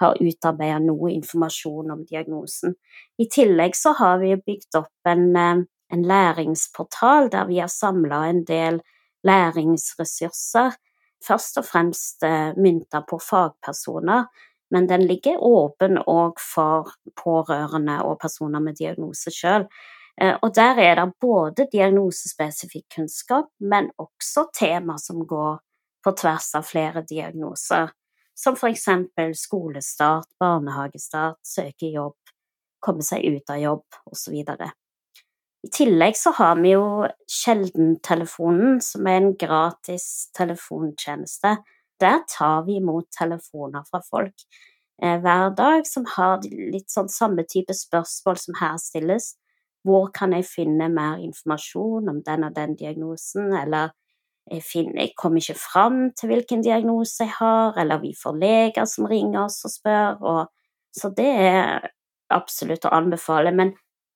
har 0.00 0.18
utarbeida 0.20 0.78
noe 0.82 1.12
informasjon 1.12 1.92
om 1.92 2.04
diagnosen. 2.08 2.74
I 3.18 3.26
tillegg 3.28 3.76
så 3.76 3.92
har 3.98 4.20
vi 4.22 4.34
bygd 4.36 4.78
opp 4.80 5.10
en, 5.12 5.36
eh, 5.36 5.64
en 5.92 6.06
læringsportal 6.12 7.30
der 7.30 7.46
vi 7.46 7.60
har 7.60 7.68
samla 7.68 8.26
en 8.28 8.44
del 8.44 8.80
læringsressurser, 9.26 10.76
først 11.26 11.58
og 11.60 11.66
fremst 11.68 12.22
eh, 12.24 12.52
mynta 12.56 13.02
på 13.08 13.18
fagpersoner, 13.20 14.24
men 14.70 14.86
den 14.88 15.04
ligger 15.06 15.42
åpen 15.42 15.98
òg 15.98 16.38
for 16.40 16.92
pårørende 17.18 18.00
og 18.06 18.20
personer 18.22 18.62
med 18.62 18.78
diagnose 18.78 19.32
sjøl. 19.34 19.66
Eh, 20.20 20.36
og 20.42 20.54
der 20.56 20.78
er 20.78 20.94
det 21.00 21.12
både 21.20 21.66
diagnosespesifikk 21.72 22.86
kunnskap, 22.96 23.50
men 23.60 23.90
også 23.98 24.48
tema 24.56 24.98
som 24.98 25.26
går 25.26 25.58
på 26.04 26.12
tvers 26.16 26.54
av 26.56 26.64
flere 26.64 27.02
diagnoser, 27.04 27.90
som 28.40 28.56
for 28.56 28.72
eksempel 28.72 29.34
skolestart, 29.36 30.28
barnehagestart, 30.40 31.40
søke 31.44 31.90
jobb, 31.92 32.16
komme 32.80 33.04
seg 33.04 33.26
ut 33.28 33.52
av 33.52 33.60
jobb, 33.60 33.98
osv. 34.08 34.38
I 35.60 35.68
tillegg 35.76 36.16
så 36.16 36.32
har 36.38 36.56
vi 36.62 36.72
jo 36.72 36.84
Sjeldentelefonen, 37.28 38.80
som 38.80 39.08
er 39.10 39.20
en 39.20 39.34
gratis 39.36 40.30
telefontjeneste. 40.36 41.58
Der 42.00 42.22
tar 42.32 42.64
vi 42.64 42.78
imot 42.80 43.10
telefoner 43.12 43.84
fra 43.90 44.00
folk 44.06 44.46
eh, 45.02 45.18
hver 45.20 45.52
dag 45.56 45.84
som 45.84 46.08
har 46.16 46.40
litt 46.48 46.88
sånn 46.88 47.12
samme 47.12 47.44
type 47.44 47.76
spørsmål 47.76 48.40
som 48.40 48.56
her 48.62 48.80
stilles. 48.80 49.34
Hvor 49.84 50.08
kan 50.16 50.32
jeg 50.36 50.48
finne 50.48 50.88
mer 50.92 51.20
informasjon 51.20 52.08
om 52.08 52.24
den 52.24 52.48
og 52.48 52.56
den 52.56 52.72
diagnosen, 52.80 53.52
eller 53.56 53.92
jeg, 54.50 54.62
finner, 54.64 54.96
jeg 55.02 55.14
kommer 55.18 55.42
ikke 55.42 55.58
fram 55.60 55.98
til 56.18 56.32
hvilken 56.32 56.62
diagnose 56.64 57.26
jeg 57.26 57.34
har, 57.36 57.76
eller 57.78 58.00
vi 58.02 58.14
får 58.18 58.38
leger 58.40 58.88
som 58.88 59.08
ringer 59.10 59.44
oss 59.44 59.60
og 59.68 59.74
spør, 59.74 60.20
og, 60.20 60.42
så 60.96 61.12
det 61.14 61.28
er 61.28 61.90
absolutt 62.34 62.86
å 62.86 62.94
anbefale. 62.94 63.52
Men 63.54 63.74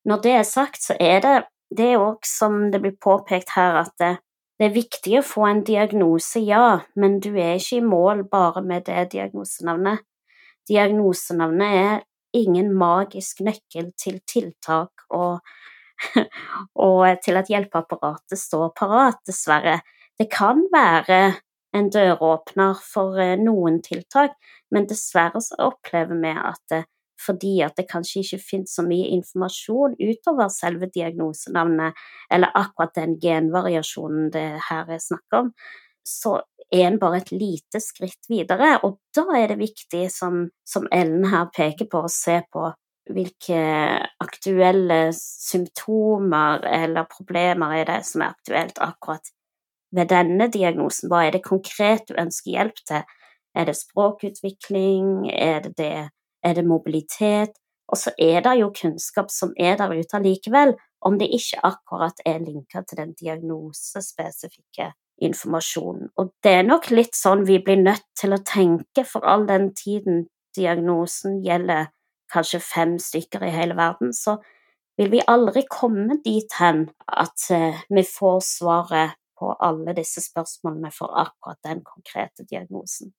når 0.08 0.22
det 0.24 0.32
er 0.38 0.48
sagt, 0.48 0.82
så 0.82 0.96
er 1.00 1.20
det 1.24 1.34
det 1.74 1.90
er 1.94 2.02
òg 2.02 2.26
som 2.28 2.68
det 2.70 2.80
blir 2.82 2.94
påpekt 3.02 3.54
her, 3.56 3.80
at 3.82 3.94
det, 3.98 4.12
det, 4.58 4.68
er 4.68 4.74
viktig 4.74 5.18
å 5.18 5.26
få 5.26 5.46
en 5.48 5.62
diagnose, 5.66 6.42
ja, 6.44 6.84
men 7.00 7.18
du 7.22 7.32
er 7.32 7.56
ikke 7.58 7.80
i 7.80 7.86
mål 7.86 8.24
bare 8.30 8.62
med 8.62 8.86
det 8.88 9.08
diagnosenavnet. 9.14 10.04
Diagnosenavnet 10.68 11.78
er 11.80 12.04
ingen 12.34 12.72
magisk 12.78 13.42
nøkkel 13.46 13.92
til 14.00 14.20
tiltak 14.28 15.04
og, 15.14 15.40
og 16.86 17.02
til 17.24 17.40
at 17.40 17.50
hjelpeapparatet 17.50 18.40
står 18.40 18.72
parat, 18.78 19.20
dessverre. 19.26 19.80
Det 20.18 20.30
kan 20.30 20.62
være 20.72 21.34
en 21.74 21.90
døråpner 21.90 22.78
for 22.92 23.18
eh, 23.18 23.36
noen 23.40 23.80
tiltak, 23.82 24.36
men 24.70 24.86
dessverre 24.90 25.42
så 25.42 25.58
opplever 25.66 26.20
vi 26.22 26.34
at 26.38 26.60
det, 26.70 26.84
fordi 27.24 27.54
at 27.66 27.74
det 27.78 27.88
kanskje 27.90 28.22
ikke 28.22 28.42
finnes 28.42 28.76
så 28.76 28.84
mye 28.86 29.10
informasjon 29.16 29.96
utover 29.98 30.52
selve 30.54 30.90
diagnosenavnet, 30.94 31.98
eller 32.30 32.54
akkurat 32.54 32.94
den 32.98 33.18
genvariasjonen 33.22 34.30
det 34.34 34.46
her 34.68 34.94
er 34.94 35.02
snakk 35.02 35.38
om, 35.40 35.50
så 36.06 36.38
er 36.70 36.88
en 36.88 37.00
bare 37.02 37.22
et 37.22 37.32
lite 37.32 37.80
skritt 37.82 38.28
videre. 38.30 38.76
Og 38.86 39.00
da 39.16 39.26
er 39.38 39.50
det 39.50 39.60
viktig, 39.62 40.06
som, 40.12 40.44
som 40.68 40.86
Ellen 40.94 41.26
her 41.32 41.48
peker 41.54 41.90
på, 41.90 42.04
å 42.04 42.12
se 42.12 42.40
på 42.52 42.70
hvilke 43.14 43.60
aktuelle 44.24 45.08
symptomer 45.16 46.62
eller 46.70 47.08
problemer 47.10 47.80
er 47.80 47.88
det 47.90 48.04
som 48.08 48.22
er 48.24 48.32
aktuelt 48.32 48.78
akkurat 48.80 49.34
ved 49.94 50.10
denne 50.10 50.48
diagnosen? 50.52 51.10
Hva 51.10 51.26
er 51.26 51.36
det 51.36 51.44
konkret 51.46 52.08
du 52.08 52.16
ønsker 52.18 52.50
hjelp 52.56 52.80
til? 52.88 53.04
Er 53.54 53.68
det 53.68 53.76
språkutvikling? 53.78 55.30
Er 55.30 55.60
det, 55.64 55.76
det? 55.78 56.08
Er 56.42 56.54
det 56.54 56.66
mobilitet? 56.66 57.54
Og 57.88 58.00
så 58.00 58.10
er 58.18 58.40
det 58.42 58.58
jo 58.60 58.72
kunnskap 58.74 59.30
som 59.30 59.52
er 59.60 59.76
der 59.76 59.92
ute 59.92 60.16
allikevel, 60.16 60.74
om 61.04 61.18
det 61.20 61.28
ikke 61.36 61.60
akkurat 61.68 62.20
er 62.26 62.40
linka 62.40 62.82
til 62.82 62.98
den 62.98 63.12
diagnosespesifikke 63.20 64.92
informasjonen. 65.22 66.08
Og 66.16 66.32
det 66.42 66.54
er 66.58 66.66
nok 66.66 66.88
litt 66.90 67.14
sånn 67.14 67.44
vi 67.46 67.60
blir 67.62 67.82
nødt 67.82 68.06
til 68.18 68.34
å 68.34 68.40
tenke 68.40 69.04
for 69.06 69.26
all 69.28 69.44
den 69.46 69.70
tiden 69.76 70.24
diagnosen 70.56 71.42
gjelder 71.44 71.90
kanskje 72.32 72.60
fem 72.64 72.96
stykker 72.98 73.44
i 73.44 73.52
hele 73.54 73.76
verden, 73.78 74.12
så 74.12 74.38
vil 74.98 75.10
vi 75.12 75.22
aldri 75.28 75.64
komme 75.70 76.18
dit 76.24 76.50
hen 76.58 76.86
at 77.06 77.46
eh, 77.50 77.82
vi 77.90 78.04
får 78.06 78.40
svaret 78.46 79.18
på 79.38 79.52
alle 79.62 79.94
disse 79.96 80.22
spørsmålene 80.24 80.90
for 80.94 81.14
akkurat 81.20 81.60
den 81.66 81.82
konkrete 81.86 82.46
diagnosen. 82.48 83.12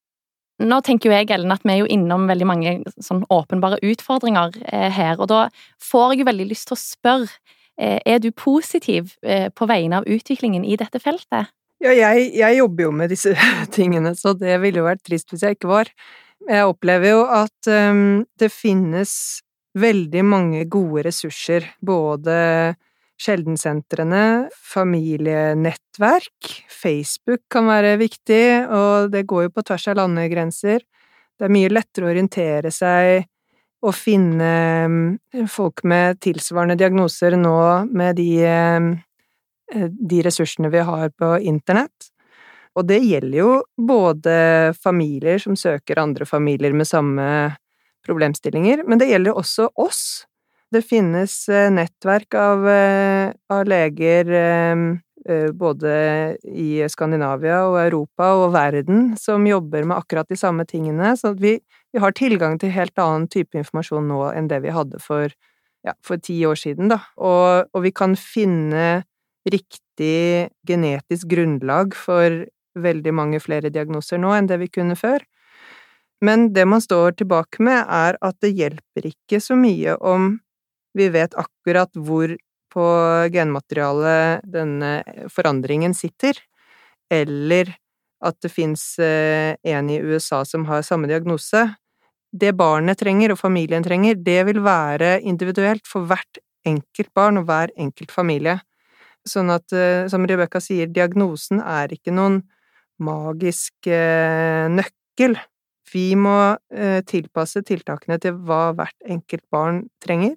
Nå 0.63 0.79
tenker 0.87 1.09
jo 1.09 1.15
jeg, 1.17 1.27
Ellen, 1.35 1.51
at 1.51 1.65
vi 1.67 1.73
er 1.73 1.81
jo 1.81 1.89
innom 1.91 2.29
veldig 2.29 2.47
mange 2.47 2.77
sånn 3.03 3.25
åpenbare 3.33 3.81
utfordringer 3.83 4.55
eh, 4.69 4.87
her, 4.95 5.19
og 5.19 5.27
da 5.27 5.41
får 5.83 6.13
jeg 6.13 6.21
jo 6.21 6.27
veldig 6.29 6.47
lyst 6.47 6.69
til 6.69 6.77
å 6.77 6.79
spørre, 6.79 7.27
eh, 7.75 7.99
er 8.07 8.21
du 8.23 8.29
positiv 8.31 9.17
eh, 9.19 9.49
på 9.51 9.67
vegne 9.67 9.99
av 9.99 10.07
utviklingen 10.07 10.63
i 10.63 10.77
dette 10.79 11.01
feltet? 11.03 11.51
Ja, 11.83 11.91
jeg, 11.91 12.29
jeg, 12.37 12.59
jobber 12.61 12.87
jo 12.87 12.93
med 12.95 13.11
disse 13.11 13.35
tingene, 13.75 14.15
så 14.15 14.31
det 14.39 14.55
ville 14.63 14.79
jo 14.79 14.87
vært 14.87 15.03
trist 15.03 15.33
hvis 15.33 15.43
jeg 15.43 15.59
ikke 15.59 15.73
var. 15.73 15.91
Jeg 16.47 16.69
opplever 16.69 17.09
jo 17.09 17.21
at 17.35 17.69
um, 17.71 18.23
det 18.39 18.51
finnes 18.53 19.11
veldig 19.75 20.23
mange 20.23 20.63
gode 20.71 21.03
ressurser, 21.09 21.67
både 21.83 22.75
sjeldensentrene, 23.21 24.49
familienettverk, 24.73 26.49
Facebook 26.69 27.45
kan 27.51 27.69
være 27.69 27.95
viktig, 28.01 28.45
og 28.67 29.13
det 29.13 29.25
går 29.29 29.47
jo 29.47 29.53
på 29.55 29.63
tvers 29.69 29.87
av 29.91 29.99
landegrenser. 30.01 30.83
Det 31.35 31.47
er 31.47 31.53
mye 31.55 31.71
lettere 31.71 32.07
å 32.07 32.11
orientere 32.11 32.71
seg 32.73 33.25
og 33.85 33.93
finne 33.95 34.51
mm, 34.89 35.47
folk 35.51 35.83
med 35.87 36.19
tilsvarende 36.23 36.77
diagnoser 36.79 37.35
nå 37.37 37.57
med 37.93 38.17
de, 38.19 38.29
eh, 38.49 39.87
de 39.91 40.21
ressursene 40.25 40.71
vi 40.73 40.83
har 40.87 41.11
på 41.15 41.35
internett. 41.43 42.11
Og 42.75 42.87
det 42.89 42.99
gjelder 43.03 43.37
jo 43.39 43.51
både 43.77 44.37
familier 44.83 45.39
som 45.39 45.55
søker 45.55 46.01
andre 46.01 46.27
familier 46.27 46.75
med 46.75 46.89
samme 46.89 47.27
problemstillinger, 48.05 48.83
men 48.87 48.99
det 48.99 49.09
gjelder 49.09 49.37
også 49.39 49.69
oss 49.81 50.25
det 50.73 50.81
finnes 50.85 51.33
eh, 51.49 51.71
nettverk 51.73 52.35
av, 52.39 52.67
eh, 52.69 53.31
av 53.53 53.65
leger 53.69 54.31
eh, 54.31 55.51
både 55.57 55.91
i 56.45 56.85
Skandinavia 56.91 57.63
og 57.65 57.79
Europa 57.81 58.29
og 58.37 58.51
verden 58.53 59.15
som 59.17 59.47
jobber 59.49 59.85
med 59.87 59.97
akkurat 59.97 60.29
de 60.29 60.37
samme 60.37 60.67
tingene, 60.69 61.15
så 61.17 61.33
vi, 61.33 61.57
vi 61.93 62.01
har 62.01 62.13
tilgang 62.13 62.59
til 62.61 62.73
helt 62.75 62.97
annen 63.01 63.25
type 63.31 63.57
informasjon 63.57 64.05
nå 64.11 64.21
enn 64.35 64.49
det 64.51 64.61
vi 64.65 64.73
hadde 64.75 65.01
for, 65.01 65.33
ja, 65.85 65.95
for 66.05 66.21
ti 66.21 66.37
år 66.45 66.59
siden, 66.61 66.91
da. 66.93 66.99
Og, 67.17 67.71
og 67.73 67.85
vi 67.87 67.93
kan 67.95 68.13
finne 68.19 69.05
riktig 69.49 70.49
genetisk 70.67 71.29
grunnlag 71.33 71.97
for 71.97 72.45
veldig 72.75 73.13
mange 73.15 73.39
flere 73.41 73.71
diagnoser 73.73 74.19
nå 74.21 74.33
enn 74.35 74.49
det 74.49 74.59
vi 74.61 74.69
kunne 74.69 74.97
før. 74.99 75.23
Men 76.25 76.49
det 76.53 76.65
man 76.69 76.81
står 76.81 77.17
tilbake 77.19 77.63
med, 77.65 77.81
er 77.91 78.17
at 78.23 78.37
det 78.43 78.53
hjelper 78.55 79.09
ikke 79.09 79.41
så 79.43 79.57
mye 79.59 79.97
om 79.99 80.35
vi 80.95 81.09
vet 81.13 81.35
akkurat 81.37 81.91
hvor 81.95 82.33
på 82.75 82.85
genmaterialet 83.31 84.43
denne 84.51 84.99
forandringen 85.31 85.95
sitter, 85.95 86.37
eller 87.11 87.71
at 88.25 88.37
det 88.43 88.51
fins 88.51 88.83
eh, 88.99 89.55
en 89.63 89.89
i 89.91 89.99
USA 90.01 90.43
som 90.47 90.65
har 90.69 90.85
samme 90.85 91.09
diagnose. 91.11 91.67
Det 92.35 92.51
barnet 92.57 92.99
trenger, 92.99 93.31
og 93.31 93.39
familien 93.39 93.83
trenger, 93.85 94.17
det 94.19 94.41
vil 94.49 94.61
være 94.65 95.19
individuelt 95.23 95.87
for 95.87 96.07
hvert 96.09 96.41
enkelt 96.67 97.11
barn 97.15 97.39
og 97.39 97.47
hver 97.49 97.71
enkelt 97.79 98.11
familie. 98.11 98.59
Sånn 99.27 99.51
at, 99.53 99.71
eh, 99.73 100.07
som 100.11 100.25
Rebekka 100.27 100.61
sier, 100.63 100.91
diagnosen 100.91 101.61
er 101.61 101.93
ikke 101.95 102.13
noen 102.15 102.41
magisk 103.03 103.87
eh, 103.91 104.65
nøkkel. 104.71 105.37
Vi 105.95 106.09
må 106.17 106.57
tilpasse 107.07 107.61
tiltakene 107.63 108.17
til 108.19 108.39
hva 108.43 108.71
hvert 108.75 109.03
enkelt 109.05 109.43
barn 109.53 109.83
trenger, 110.01 110.33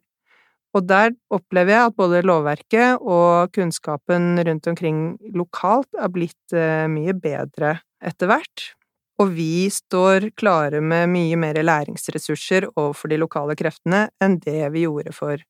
og 0.76 0.88
der 0.88 1.14
opplever 1.32 1.74
jeg 1.74 1.90
at 1.90 1.96
både 1.96 2.24
lovverket 2.26 3.00
og 3.00 3.52
kunnskapen 3.56 4.36
rundt 4.44 4.68
omkring 4.70 4.98
lokalt 5.36 5.88
er 5.96 6.10
blitt 6.12 6.56
eh, 6.56 6.84
mye 6.92 7.14
bedre 7.16 7.78
etter 8.04 8.30
hvert. 8.30 8.66
Og 9.18 9.32
vi 9.34 9.66
står 9.72 10.28
klare 10.38 10.82
med 10.84 11.08
mye 11.10 11.38
mer 11.40 11.58
læringsressurser 11.58 12.68
overfor 12.76 13.10
de 13.10 13.18
lokale 13.18 13.56
kreftene 13.58 14.06
enn 14.22 14.38
det 14.44 14.60
vi 14.74 14.84
gjorde 14.84 15.14
for 15.16 15.40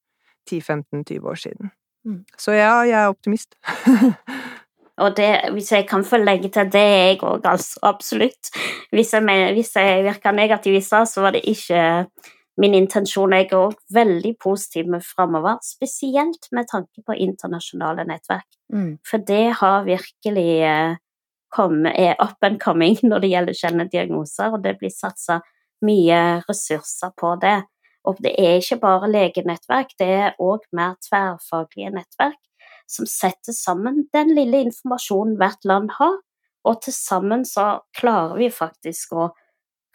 10-15-20 0.48 1.28
år 1.28 1.42
siden. 1.42 1.74
Mm. 2.06 2.22
Så 2.38 2.54
ja, 2.56 2.78
jeg 2.88 2.96
er 2.96 3.12
optimist. 3.12 3.58
Og 4.98 5.12
det, 5.14 5.28
hvis 5.54 5.70
jeg 5.72 5.86
kan 5.86 6.02
få 6.04 6.18
legge 6.18 6.48
til 6.50 6.70
det, 6.72 6.80
er 6.80 7.04
jeg 7.12 7.20
òg, 7.22 7.44
altså. 7.46 7.78
Absolutt. 7.86 8.50
Hvis 8.90 9.12
jeg, 9.14 9.22
hvis 9.54 9.76
jeg 9.76 10.04
virka 10.04 10.32
negativ 10.34 10.74
i 10.74 10.80
stad, 10.82 11.06
så 11.06 11.22
var 11.22 11.36
det 11.36 11.44
ikke 11.46 12.06
min 12.58 12.74
intensjon 12.74 13.34
er 13.36 13.52
òg 13.54 13.76
veldig 13.94 14.34
positiv 14.42 14.88
med 14.90 15.04
framover, 15.06 15.60
spesielt 15.62 16.50
med 16.52 16.68
tanke 16.70 17.04
på 17.06 17.14
internasjonale 17.14 18.06
nettverk. 18.08 18.48
Mm. 18.72 18.96
For 19.06 19.22
det 19.22 19.44
har 19.60 19.86
virkelig 19.86 20.50
eh, 20.66 20.96
kommet, 21.54 21.94
er 21.96 22.18
up 22.22 22.42
and 22.42 22.60
coming 22.60 22.98
når 23.08 23.24
det 23.24 23.32
gjelder 23.34 23.60
sjeldne 23.60 23.88
diagnoser, 23.92 24.52
og 24.52 24.64
det 24.66 24.76
blir 24.80 24.94
satsa 24.94 25.40
mye 25.86 26.42
ressurser 26.48 27.14
på 27.18 27.36
det. 27.42 27.60
Og 28.08 28.18
det 28.24 28.34
er 28.40 28.58
ikke 28.58 28.80
bare 28.82 29.10
legenettverk, 29.10 29.94
det 30.00 30.12
er 30.18 30.36
òg 30.42 30.66
mer 30.74 30.96
tverrfaglige 31.04 31.94
nettverk 31.94 32.38
som 32.88 33.06
setter 33.06 33.52
sammen 33.52 34.06
den 34.16 34.32
lille 34.36 34.62
informasjonen 34.64 35.36
hvert 35.40 35.66
land 35.68 35.92
har, 35.98 36.16
og 36.64 36.80
til 36.84 36.94
sammen 36.96 37.44
så 37.46 37.82
klarer 37.96 38.38
vi 38.40 38.48
faktisk 38.52 39.12
å 39.12 39.28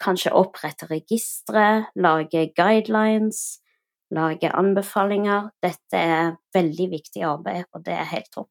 kanskje 0.02 0.34
opprette 0.36 0.88
registre, 0.90 1.86
lage 1.94 2.48
guidelines, 2.56 3.60
lage 4.14 4.50
anbefalinger. 4.50 5.50
Dette 5.62 6.00
er 6.00 6.34
veldig 6.54 6.90
viktig 6.92 7.24
arbeid, 7.26 7.66
og 7.72 7.84
det 7.86 7.96
er 7.96 8.12
helt 8.12 8.30
topp. 8.34 8.50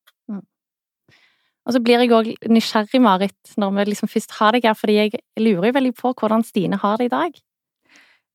Og 1.63 1.71
så 1.71 1.79
blir 1.79 2.01
jeg 2.03 2.11
òg 2.11 2.29
nysgjerrig, 2.51 2.99
Marit, 2.99 3.53
når 3.59 3.71
vi 3.77 3.85
liksom 3.93 4.11
først 4.11 4.35
har 4.39 4.55
deg 4.55 4.67
her, 4.67 4.75
fordi 4.75 4.97
jeg 4.97 5.21
lurer 5.39 5.69
jo 5.69 5.77
veldig 5.77 5.93
på 5.95 6.11
hvordan 6.19 6.43
Stine 6.43 6.79
har 6.81 6.99
det 6.99 7.07
i 7.07 7.13
dag. 7.13 7.37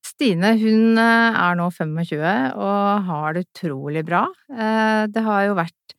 Stine 0.07 0.55
hun 0.57 0.97
eh, 1.01 1.37
er 1.37 1.59
nå 1.59 1.69
25 1.75 2.23
og 2.57 3.09
har 3.09 3.37
det 3.37 3.45
utrolig 3.49 4.05
bra. 4.07 4.25
Eh, 4.49 5.03
det 5.13 5.25
har 5.27 5.45
jo 5.49 5.59
vært 5.59 5.98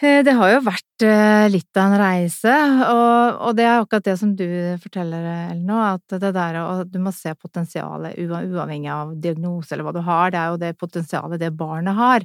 det 0.00 0.32
har 0.32 0.50
jo 0.54 0.60
vært 0.64 1.04
litt 1.52 1.76
av 1.76 1.90
en 1.90 2.00
reise, 2.00 2.52
og, 2.88 3.50
det 3.56 3.66
er 3.66 3.82
akkurat 3.82 4.06
det 4.06 4.14
som 4.20 4.30
du 4.36 4.46
forteller, 4.80 5.26
Elno, 5.52 5.76
at 5.84 6.14
det 6.22 6.32
der 6.36 6.56
at 6.62 6.88
du 6.88 6.96
må 7.04 7.12
se 7.12 7.34
potensialet 7.36 8.16
uavhengig 8.20 8.88
av 8.92 9.12
diagnose 9.20 9.74
eller 9.74 9.84
hva 9.84 9.94
du 9.96 10.00
har, 10.06 10.32
det 10.32 10.40
er 10.40 10.54
jo 10.54 10.60
det 10.62 10.72
potensialet 10.80 11.42
det 11.42 11.52
barnet 11.56 11.98
har, 11.98 12.24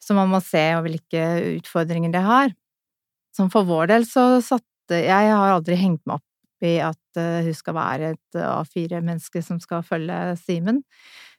så 0.00 0.16
man 0.16 0.28
må 0.32 0.40
se, 0.44 0.62
hvilke 0.84 1.24
utfordringer 1.58 2.12
det 2.12 2.24
har. 2.24 2.52
Som 3.36 3.50
for 3.52 3.68
vår 3.68 3.92
del 3.92 4.06
så 4.08 4.40
satte 4.42 4.66
Jeg 4.90 5.30
har 5.30 5.52
aldri 5.54 5.76
hengt 5.78 6.02
meg 6.08 6.18
opp 6.18 6.66
i 6.66 6.74
at 6.82 7.20
eh, 7.20 7.44
hun 7.46 7.54
skal 7.54 7.76
være 7.76 8.08
et 8.16 8.38
A4-menneske 8.42 9.42
som 9.46 9.60
skal 9.62 9.84
følge 9.86 10.16
Simen. 10.40 10.82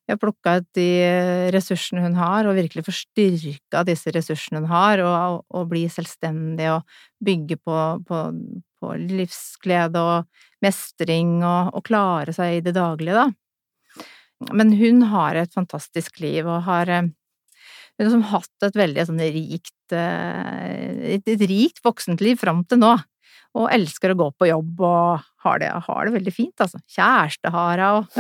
Vi 0.08 0.14
har 0.14 0.20
plukka 0.20 0.58
ut 0.60 0.68
de 0.76 0.88
ressursene 1.54 2.04
hun 2.04 2.18
har, 2.18 2.48
og 2.48 2.58
virkelig 2.58 2.84
forstyrka 2.88 3.84
disse 3.88 4.12
ressursene 4.16 4.64
hun 4.64 4.72
har, 4.72 5.04
og, 5.06 5.44
og 5.54 5.70
bli 5.72 5.86
selvstendig 5.92 6.68
og 6.74 6.98
bygge 7.24 7.60
på, 7.62 7.78
på, 8.08 8.24
på 8.82 8.96
livsglede 9.00 10.02
og 10.02 10.42
mestring 10.66 11.40
og, 11.40 11.72
og, 11.78 11.86
klare 11.88 12.36
seg 12.36 12.58
i 12.58 12.66
det 12.66 12.76
daglige, 12.78 13.24
da. 13.24 13.30
Men 14.58 14.74
hun 14.74 15.06
har 15.12 15.38
et 15.38 15.54
fantastisk 15.54 16.18
liv 16.24 16.48
og 16.50 16.64
har 16.66 16.90
eh, 16.90 17.10
hun 18.02 18.08
har 18.08 18.08
liksom 18.08 18.28
hatt 18.32 18.66
et 18.66 18.78
veldig 18.80 19.04
sånn 19.06 19.22
rikt 19.22 19.94
eh, 19.94 21.18
et, 21.20 21.28
rikt 21.46 21.84
voksentliv 21.86 22.40
fram 22.42 22.64
til 22.66 22.82
nå. 22.82 22.96
Og 23.58 23.68
elsker 23.74 24.14
å 24.14 24.18
gå 24.20 24.28
på 24.40 24.48
jobb 24.48 24.84
og 24.88 25.24
har 25.44 25.60
det, 25.60 25.72
har 25.88 26.08
det 26.08 26.14
veldig 26.14 26.34
fint, 26.34 26.64
altså. 26.64 26.80
Kjæreste 26.88 27.52
har 27.52 27.82
hun 27.82 27.98
og 27.98 28.20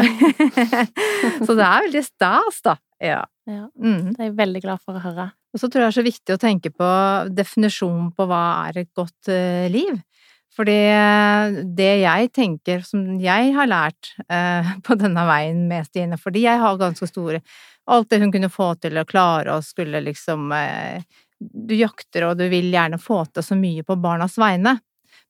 Så 1.47 1.55
det 1.55 1.67
er 1.67 1.85
veldig 1.87 2.03
stas, 2.03 2.59
da. 2.65 2.75
Ja. 3.01 3.21
ja. 3.47 3.65
Mm. 3.79 4.11
Det 4.11 4.19
er 4.19 4.29
jeg 4.29 4.37
veldig 4.41 4.63
glad 4.65 4.83
for 4.83 4.99
å 4.99 5.03
høre. 5.03 5.31
Og 5.51 5.61
så 5.61 5.67
tror 5.67 5.83
jeg 5.83 5.87
det 5.87 5.91
er 5.91 5.99
så 5.99 6.07
viktig 6.07 6.35
å 6.35 6.41
tenke 6.41 6.71
på 6.75 6.89
definisjonen 7.31 8.11
på 8.15 8.27
hva 8.27 8.43
er 8.67 8.83
et 8.83 8.91
godt 8.97 9.31
uh, 9.31 9.67
liv. 9.71 9.99
Fordi 10.51 10.75
eh, 10.91 11.53
det 11.63 11.91
jeg 12.01 12.31
tenker, 12.35 12.81
som 12.83 13.05
jeg 13.23 13.53
har 13.55 13.69
lært 13.71 14.09
uh, 14.27 14.73
på 14.85 14.97
denne 14.99 15.23
veien 15.29 15.63
med 15.69 15.87
Stine, 15.87 16.19
fordi 16.19 16.43
jeg 16.43 16.59
har 16.59 16.79
ganske 16.81 17.07
store 17.07 17.39
alt 17.91 18.09
det 18.09 18.19
hun 18.21 18.31
kunne 18.31 18.51
få 18.51 18.73
til 18.81 18.99
å 18.99 19.07
klare 19.07 19.55
og 19.55 19.65
skulle 19.65 20.03
liksom 20.05 20.51
eh, 20.55 21.03
Du 21.41 21.73
jakter 21.73 22.27
og 22.27 22.37
du 22.37 22.45
vil 22.51 22.69
gjerne 22.69 22.99
få 23.01 23.23
til 23.33 23.43
så 23.45 23.55
mye 23.57 23.83
på 23.83 23.97
barnas 23.97 24.37
vegne. 24.37 24.75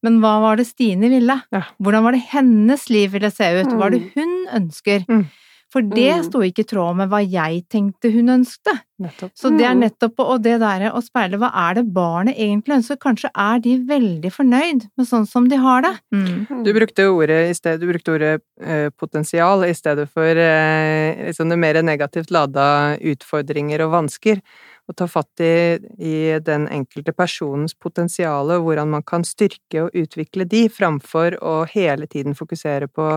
Men 0.05 0.17
hva 0.23 0.37
var 0.43 0.57
det 0.59 0.67
Stine 0.69 1.11
ville? 1.11 1.37
Ja. 1.53 1.65
Hvordan 1.81 2.07
var 2.07 2.17
det 2.17 2.25
hennes 2.31 2.87
liv 2.89 3.13
ville 3.13 3.31
se 3.33 3.51
ut? 3.59 3.71
Hva 3.75 3.89
er 3.89 3.95
det 3.97 4.03
mm. 4.07 4.11
hun 4.17 4.35
ønsker? 4.61 5.05
Mm. 5.09 5.25
For 5.71 5.85
det 5.87 6.09
mm. 6.17 6.23
sto 6.27 6.41
ikke 6.43 6.65
i 6.65 6.67
tråd 6.67 6.97
med 6.99 7.11
hva 7.11 7.21
jeg 7.23 7.61
tenkte 7.71 8.09
hun 8.11 8.33
ønsket. 8.33 8.81
Nettopp. 9.01 9.31
Så 9.39 9.49
det 9.55 9.63
er 9.63 9.77
mm. 9.77 9.83
nettopp 9.85 10.19
og 10.25 10.41
det 10.43 10.57
der 10.61 10.83
å 10.91 10.99
speile 11.03 11.39
hva 11.39 11.47
er 11.63 11.77
det 11.79 11.85
barnet 11.95 12.35
egentlig 12.35 12.75
ønsker, 12.81 12.99
kanskje 13.01 13.31
er 13.39 13.61
de 13.63 13.77
veldig 13.87 14.31
fornøyd 14.35 14.83
med 14.99 15.07
sånn 15.07 15.25
som 15.29 15.47
de 15.49 15.59
har 15.61 15.85
det. 15.85 15.93
Mm. 16.13 16.65
Du 16.67 16.73
brukte 16.75 17.07
ordet 17.07 17.39
i 17.53 17.55
sted, 17.55 17.79
du 17.79 17.87
brukte 17.87 18.17
ordet 18.17 18.33
eh, 18.59 18.89
potensial 18.91 19.63
i 19.65 19.71
stedet 19.77 20.09
for 20.11 20.43
eh, 20.43 21.23
liksom 21.29 21.53
det 21.53 21.61
mer 21.63 21.81
negativt 21.87 22.35
lada 22.35 22.67
utfordringer 22.99 23.87
og 23.87 23.95
vansker. 23.95 24.43
Å 24.89 24.95
ta 24.97 25.07
fatt 25.07 25.43
i, 25.45 25.77
i 26.01 26.15
den 26.43 26.65
enkelte 26.71 27.13
personens 27.15 27.75
potensial 27.77 28.49
og 28.51 28.65
hvordan 28.65 28.89
man 28.95 29.05
kan 29.07 29.23
styrke 29.27 29.85
og 29.85 29.95
utvikle 29.97 30.47
de, 30.49 30.65
framfor 30.73 31.37
å 31.39 31.61
hele 31.69 32.09
tiden 32.11 32.35
fokusere 32.35 32.89
på 32.91 33.13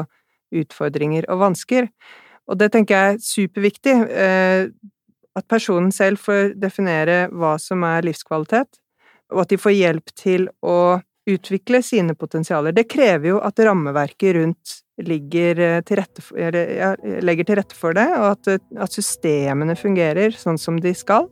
utfordringer 0.54 1.26
og 1.32 1.40
vansker. 1.40 1.88
Og 2.50 2.60
det 2.60 2.70
tenker 2.74 2.94
jeg 2.94 3.14
er 3.14 3.24
superviktig, 3.24 3.94
eh, 4.12 4.68
at 5.34 5.48
personen 5.50 5.90
selv 5.94 6.20
får 6.22 6.54
definere 6.60 7.24
hva 7.32 7.56
som 7.58 7.82
er 7.88 8.04
livskvalitet, 8.06 8.78
og 9.32 9.42
at 9.42 9.50
de 9.50 9.58
får 9.58 9.74
hjelp 9.74 10.14
til 10.14 10.46
å 10.62 11.00
utvikle 11.24 11.80
sine 11.82 12.14
potensialer. 12.14 12.74
Det 12.76 12.84
krever 12.90 13.32
jo 13.32 13.38
at 13.42 13.60
rammeverket 13.64 14.36
rundt 14.36 14.80
ligger 15.02 15.60
eh, 15.60 15.78
til 15.86 15.98
rette 15.98 16.22
for, 16.22 16.38
eller, 16.38 16.74
ja, 16.76 16.90
legger 17.24 17.48
til 17.48 17.58
rette 17.58 17.78
for 17.78 17.96
det, 17.96 18.06
og 18.18 18.28
at, 18.34 18.66
at, 18.84 18.94
systemene 18.94 19.74
fungerer 19.78 20.36
sånn 20.38 20.60
som 20.60 20.78
de 20.80 20.92
skal. 20.94 21.30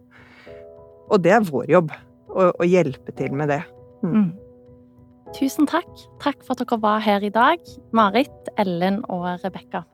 Og 1.12 1.20
det 1.24 1.34
er 1.36 1.44
vår 1.44 1.68
jobb, 1.70 1.92
å, 2.32 2.48
å 2.56 2.68
hjelpe 2.68 3.12
til 3.18 3.36
med 3.36 3.52
det. 3.52 3.62
Mm. 4.02 4.14
Mm. 4.16 4.30
Tusen 5.36 5.68
takk. 5.68 5.88
Takk 6.20 6.44
for 6.44 6.56
at 6.56 6.64
dere 6.64 6.80
var 6.82 7.02
her 7.04 7.24
i 7.24 7.32
dag, 7.32 7.60
Marit, 7.96 8.52
Ellen 8.60 9.00
og 9.12 9.28
Rebekka. 9.44 9.84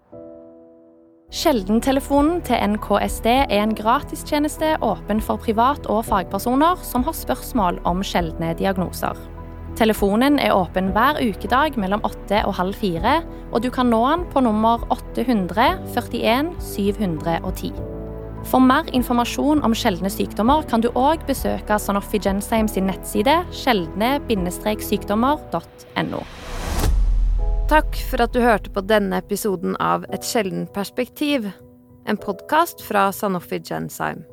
Sjeldentelefonen 1.28 2.38
til 2.46 2.62
NKSD 2.72 3.26
er 3.28 3.59
en 3.61 3.74
gratistjeneste 3.76 4.78
åpen 4.81 5.20
for 5.20 5.37
privat- 5.37 5.87
og 5.92 6.07
fagpersoner 6.09 6.81
som 6.83 7.04
har 7.04 7.12
spørsmål 7.12 7.83
om 7.85 8.00
sjeldne 8.00 8.54
diagnoser. 8.57 9.18
Telefonen 9.76 10.40
er 10.42 10.57
åpen 10.57 10.88
hver 10.96 11.20
ukedag 11.20 11.76
mellom 11.78 12.00
åtte 12.09 12.40
og 12.48 12.57
halv 12.59 12.81
fire, 12.81 13.20
og 13.52 13.62
du 13.62 13.68
kan 13.70 13.92
nå 13.92 14.00
den 14.09 14.26
på 14.33 14.42
nummer 14.42 14.83
800 14.90 15.85
41 15.92 16.57
710. 16.64 17.97
For 18.48 18.64
mer 18.64 18.87
informasjon 18.96 19.61
om 19.66 19.74
sjeldne 19.76 20.08
sykdommer 20.08 20.62
kan 20.70 20.80
du 20.80 20.87
òg 20.96 21.26
besøke 21.28 21.76
Sanofi 21.82 22.16
Gensheim 22.24 22.64
sin 22.72 22.87
nettside 22.88 23.44
sjeldne-sykdommer.no. 23.52 26.20
Takk 27.68 27.92
for 28.08 28.24
at 28.24 28.32
du 28.32 28.40
hørte 28.40 28.72
på 28.72 28.80
denne 28.88 29.20
episoden 29.20 29.76
av 29.76 30.08
Et 30.08 30.24
sjeldent 30.24 30.72
perspektiv, 30.72 31.52
en 32.08 32.16
podkast 32.16 32.80
fra 32.80 33.12
Sanofi 33.12 33.61
Gensheim. 33.61 34.24